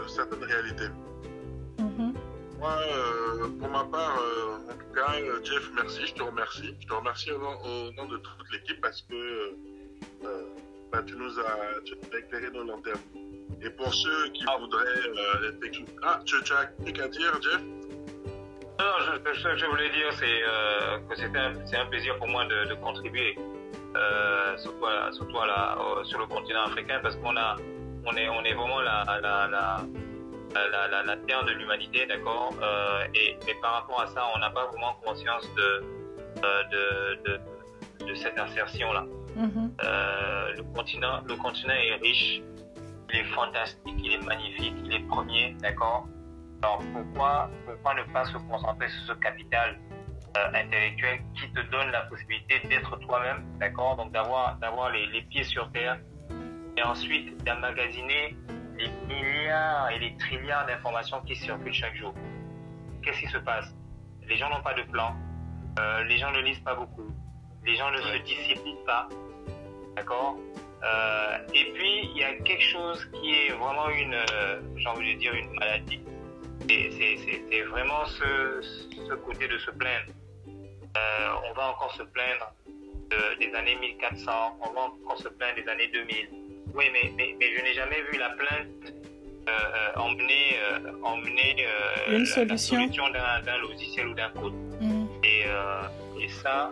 [0.03, 0.84] euh, certaine réalité.
[1.78, 2.12] Mm -hmm.
[2.61, 2.76] Moi,
[3.59, 4.18] pour ma part,
[4.72, 5.12] en tout cas,
[5.48, 6.70] Jeff, merci, je te remercie.
[6.80, 9.18] Je te remercie au nom, au nom de toute l'équipe parce que
[10.92, 13.00] bah, tu nous as, tu as éclairé nos lanternes.
[13.64, 14.57] Et pour ceux qui ah.
[14.59, 15.53] voudraient euh,
[16.03, 17.61] Ah, tu, tu as quelque chose à dire, Jeff?
[18.80, 22.28] Non, je, ce que je voulais dire, c'est euh, que c'est un, un, plaisir pour
[22.28, 23.38] moi de, de contribuer,
[23.96, 27.57] euh, surtout, à, surtout à la, sur le continent africain, parce qu'on a,
[28.07, 29.80] on est, on est vraiment la, la, la,
[30.55, 34.38] la, la, la terre de l'humanité, d'accord euh, et, et par rapport à ça, on
[34.38, 35.84] n'a pas vraiment conscience de,
[36.42, 36.84] de,
[37.26, 39.05] de, de cette insertion-là.
[39.36, 39.68] Mm -hmm.
[40.59, 42.42] le, continent, le continent est riche,
[43.11, 46.07] il est fantastique, il est magnifique, il est premier, d'accord
[46.62, 49.80] alors pourquoi, pourquoi ne pas se concentrer sur ce capital
[50.36, 55.22] euh, intellectuel qui te donne la possibilité d'être toi-même, d'accord Donc d'avoir d'avoir les, les,
[55.22, 55.98] pieds sur terre
[56.77, 58.37] et ensuite d'emmagasiner
[58.77, 62.14] les milliards et les trilliards d'informations qui circulent chaque jour.
[63.03, 63.73] Qu'est-ce qui se passe?
[64.27, 65.14] Les gens n'ont pas de plan,
[65.79, 67.11] euh, les gens ne lisent pas beaucoup,
[67.64, 69.09] les gens ne se disciplinent pas,
[69.97, 70.37] d'accord?
[70.85, 75.14] Euh, Et puis il y a quelque chose qui est vraiment une, euh, j'ai envie
[75.14, 76.01] de dire une maladie.
[76.68, 80.12] C'est vraiment ce, ce, côté de se plaindre.
[81.51, 82.55] On va encore se plaindre
[83.11, 86.41] de, des années 1400, on va encore se plaindre des années 2000.
[86.75, 88.95] Oui, mais, mais, mais je n'ai jamais vu la plainte
[89.49, 91.66] euh, emmener, euh, emmener
[92.09, 94.55] une la, solution, la solution d'un logiciel ou d'un code.
[94.81, 95.07] Mm.
[95.25, 95.45] Et,
[96.20, 96.70] et, ça,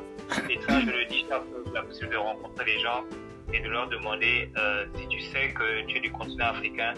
[0.48, 1.42] et ça, je le dis, ça
[1.74, 3.04] la possibilité de rencontrer les gens
[3.52, 4.50] et de leur demander
[4.96, 6.94] si tu sais que tu es du continent africain,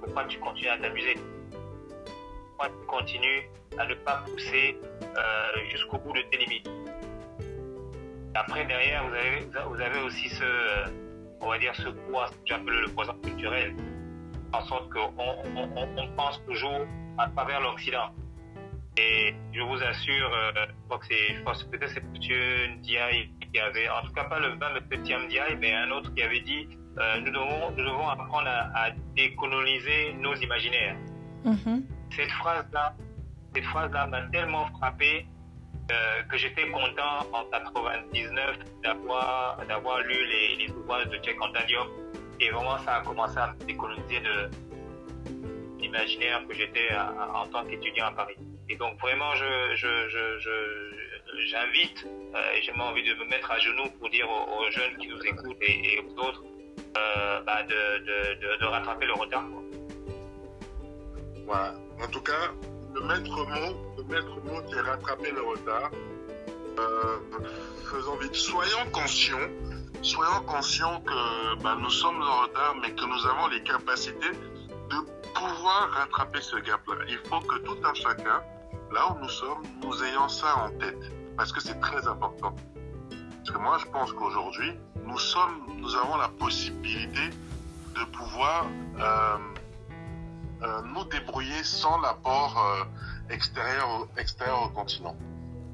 [0.00, 1.14] pourquoi tu continues à t'amuser?
[2.62, 3.48] Tu continues
[3.78, 6.68] à ne pas pousser euh, jusqu'au bout de tes limites?
[8.34, 10.44] Après, derrière, vous avez, vous avez aussi ce,
[11.40, 13.74] on va dire, ce poids, j'appelle le poison culturel.
[14.52, 16.86] en sorte qu'on on, on, pense toujours
[17.18, 18.10] à travers l'Occident.
[18.96, 22.78] Et je vous assure, euh, je crois que c'est, je pense que peut-être c'est M.
[22.78, 25.00] Ndiaye qui avait, en tout cas pas le même M.
[25.00, 26.68] Ndiaye, mais un autre qui avait dit,
[26.98, 30.96] euh, nous, devons, nous devons apprendre à, décoloniser nos imaginaires.
[31.44, 31.82] Mm-hmm.
[32.16, 32.94] Cette phrase-là,
[33.54, 35.26] cette phrase-là m'a tellement frappé
[35.90, 40.26] euh, que j'étais content en 99 d'avoir d'avoir lu
[40.58, 41.60] les, ouvrages de Cheikh Anta
[42.40, 44.50] et vraiment ça a commencé à me décoloniser de
[45.78, 46.88] l'imaginaire que j'étais
[47.34, 48.36] en tant qu'étudiant à Paris.
[48.68, 50.08] Et donc vraiment je je,
[51.46, 55.08] j'invite euh, et j'ai envie de me mettre à genoux pour dire aux, jeunes qui
[55.08, 56.44] nous écoutent et, aux autres
[56.96, 59.44] euh, bah, de, de, de, rattraper le retard.
[61.46, 61.74] Voilà.
[62.02, 62.52] En tout cas,
[62.94, 65.90] le maître mot, mot qui est rattraper le retard.
[66.78, 67.18] Euh,
[67.90, 68.34] faisons vite.
[68.34, 69.48] Soyons conscients,
[70.02, 74.32] soyons conscients que bah, nous sommes en retard, mais que nous avons les capacités
[74.90, 74.96] de
[75.34, 77.04] pouvoir rattraper ce gap-là.
[77.08, 78.42] Il faut que tout un chacun,
[78.92, 81.00] là où nous sommes, nous ayons ça en tête,
[81.36, 82.54] parce que c'est très important.
[83.38, 84.72] Parce que moi, je pense qu'aujourd'hui,
[85.04, 87.30] nous sommes, nous avons la possibilité
[87.94, 88.66] de pouvoir
[89.00, 89.36] euh,
[90.62, 92.86] euh, nous débrouiller sans l'apport
[93.30, 95.16] extérieur, extérieur au continent.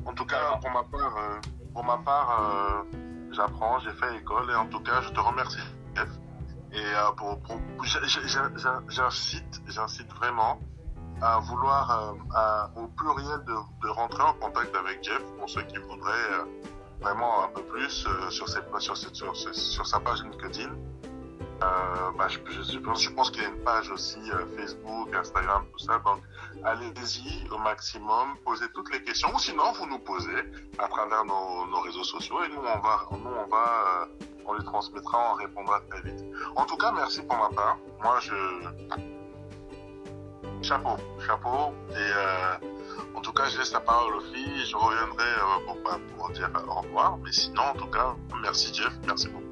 [0.04, 1.40] En tout cas, pour ma part, euh,
[1.72, 2.84] pour ma part
[3.32, 5.58] j'apprends, j'ai fait école et en tout cas, je te remercie,
[5.94, 6.08] Jeff.
[6.72, 7.60] Et pour, pour
[8.88, 10.58] j'incite, j'incite vraiment
[11.20, 12.14] à vouloir,
[12.76, 16.44] au pluriel, de, de, rentrer en contact avec Jeff pour ceux qui voudraient
[17.00, 20.70] vraiment un peu plus sur, ses, sur, sur, sur, sa page LinkedIn.
[21.62, 25.14] Euh, bah, je, je, pense, je pense qu'il y a une page aussi euh, Facebook,
[25.14, 25.98] Instagram, tout ça.
[26.04, 26.20] Donc,
[26.64, 29.28] allez-y au maximum, posez toutes les questions.
[29.34, 30.38] Ou sinon, vous nous posez
[30.78, 34.64] à travers nos, réseaux sociaux et nous, on va, nous, on va, euh, on les
[34.64, 36.24] transmettra, on répondra très vite.
[36.56, 37.78] En tout cas, merci pour ma part.
[38.02, 38.34] Moi, je
[40.62, 40.96] chapeau,
[41.26, 41.72] chapeau.
[41.90, 42.54] Et euh,
[43.14, 44.66] en tout cas, je laisse la parole aux filles.
[44.66, 45.76] Je reviendrai euh, pour,
[46.16, 47.18] pour dire au revoir.
[47.18, 49.46] Mais sinon, en tout cas, merci Jeff, merci beaucoup.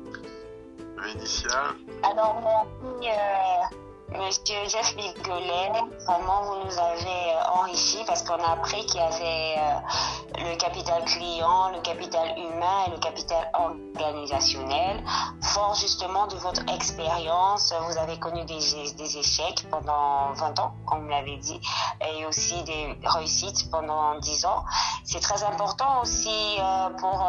[2.03, 2.67] Alors,
[3.01, 3.77] merci, euh,
[4.11, 5.73] Monsieur Jeff Bigolet.
[6.07, 10.57] Vraiment, vous nous avez euh, enrichi parce qu'on a appris qu'il y avait euh, le
[10.57, 15.03] capital client, le capital humain et le capital organisationnel.
[15.43, 21.05] Fort justement de votre expérience, vous avez connu des, des échecs pendant 20 ans, comme
[21.05, 21.61] vous l'avez dit,
[22.01, 24.65] et aussi des réussites pendant 10 ans.
[25.05, 26.57] C'est très important aussi
[26.99, 27.27] pour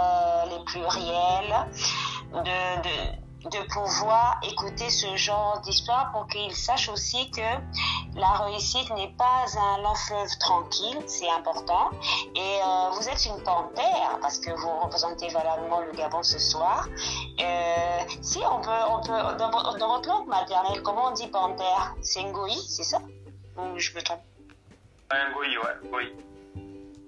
[0.49, 1.55] les pluriels
[2.33, 7.41] de, de de pouvoir écouter ce genre d'histoire pour qu'ils sachent aussi que
[8.15, 11.91] la réussite n'est pas un long fleuve tranquille, c'est important.
[12.35, 16.87] Et euh, vous êtes une panthère parce que vous représentez valablement le Gabon ce soir.
[17.39, 21.95] Euh, si on peut, on peut dans, votre langue maternelle, comment on dit panthère?
[22.01, 22.99] C'est Ngoï, c'est ça?
[23.57, 24.21] Ou je me trompe?
[25.11, 26.13] Ngoï, ouais, oui.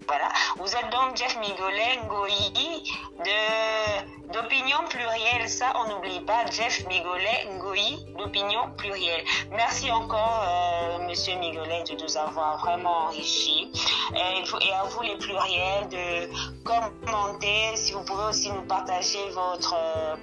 [0.07, 0.29] Voilà.
[0.57, 2.83] Vous êtes donc Jeff Migolet, Ngoï,
[3.25, 5.49] de, d'opinion plurielle.
[5.49, 6.45] Ça, on n'oublie pas.
[6.49, 9.23] Jeff Migolet, Ngoï, d'opinion plurielle.
[9.51, 13.69] Merci encore, euh, Monsieur Migolet, de nous avoir vraiment enrichi.
[14.15, 16.29] Et, à vous, les pluriels, de
[16.63, 17.75] commenter.
[17.75, 20.15] Si vous pouvez aussi nous partager votre euh,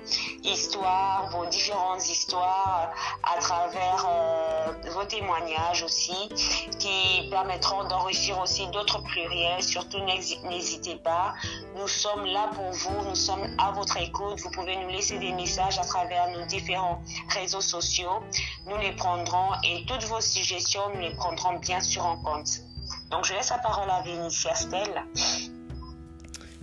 [0.43, 2.91] histoire, vos différentes histoires
[3.23, 6.29] à travers euh, vos témoignages aussi,
[6.79, 9.99] qui permettront d'enrichir aussi d'autres pluriels surtout
[10.49, 11.35] n'hésitez pas.
[11.77, 14.39] Nous sommes là pour vous, nous sommes à votre écoute.
[14.41, 18.23] Vous pouvez nous laisser des messages à travers nos différents réseaux sociaux.
[18.69, 22.61] Nous les prendrons et toutes vos suggestions, nous les prendrons bien sûr en compte.
[23.11, 25.03] Donc je laisse la parole à Vénitia Stella.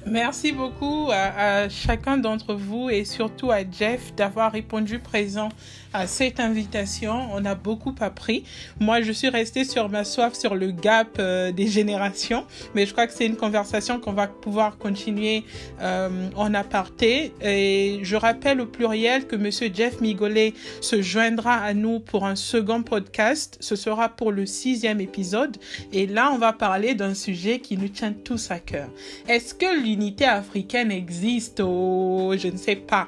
[0.07, 5.49] Merci beaucoup à, chacun d'entre vous et surtout à Jeff d'avoir répondu présent
[5.93, 7.27] à cette invitation.
[7.33, 8.43] On a beaucoup appris.
[8.79, 12.93] Moi, je suis restée sur ma soif sur le gap euh, des générations, mais je
[12.93, 15.43] crois que c'est une conversation qu'on va pouvoir continuer
[15.81, 17.33] euh, en aparté.
[17.41, 22.35] Et je rappelle au pluriel que Monsieur Jeff Migolet se joindra à nous pour un
[22.35, 23.57] second podcast.
[23.59, 25.57] Ce sera pour le sixième épisode.
[25.91, 28.89] Et là, on va parler d'un sujet qui nous tient tous à cœur.
[29.27, 33.07] Est-ce que l'unité africaine existe Oh, je ne sais pas.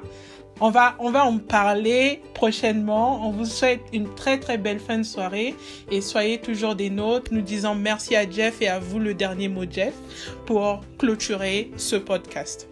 [0.60, 3.26] On va, on va en parler prochainement.
[3.26, 5.56] On vous souhaite une très très belle fin de soirée
[5.90, 7.32] et soyez toujours des nôtres.
[7.32, 9.94] Nous disons merci à Jeff et à vous le dernier mot Jeff
[10.46, 12.68] pour clôturer ce podcast.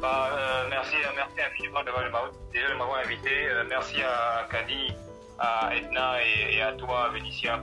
[0.00, 3.48] Bah, euh, merci, merci infiniment de m'avoir invité.
[3.48, 4.94] Euh, merci à Kadi
[5.38, 6.16] à Edna
[6.50, 7.10] et, à toi,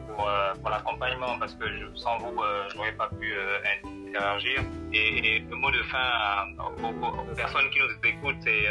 [0.08, 3.60] pour, euh, pour l'accompagnement, parce que je, sans vous, euh, je n'aurais pas pu euh,
[4.08, 4.62] interagir.
[4.94, 8.66] Et, le mot de fin aux, personnes qui nous écoutent, c'est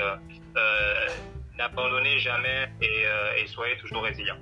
[1.57, 3.05] n'abandonnez jamais et,
[3.39, 4.39] et soyez toujours résilients.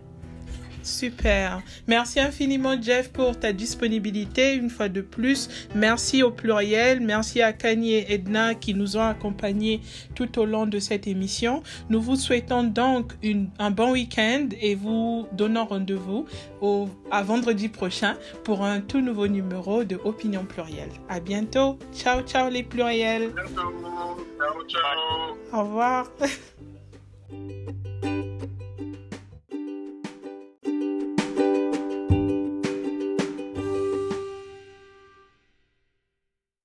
[0.82, 1.62] Super.
[1.86, 5.48] Merci infiniment, Jeff, pour ta disponibilité une fois de plus.
[5.74, 7.00] Merci au pluriel.
[7.00, 9.80] Merci à Kanye et Edna qui nous ont accompagnés
[10.14, 11.62] tout au long de cette émission.
[11.88, 16.26] Nous vous souhaitons donc une, un bon week-end et vous donnons rendez-vous
[17.10, 20.90] à vendredi prochain pour un tout nouveau numéro de Opinion Plurielle.
[21.08, 21.78] À bientôt.
[21.94, 23.32] Ciao, ciao les pluriels.
[23.34, 25.36] Ciao, ciao.
[25.52, 26.10] Au revoir.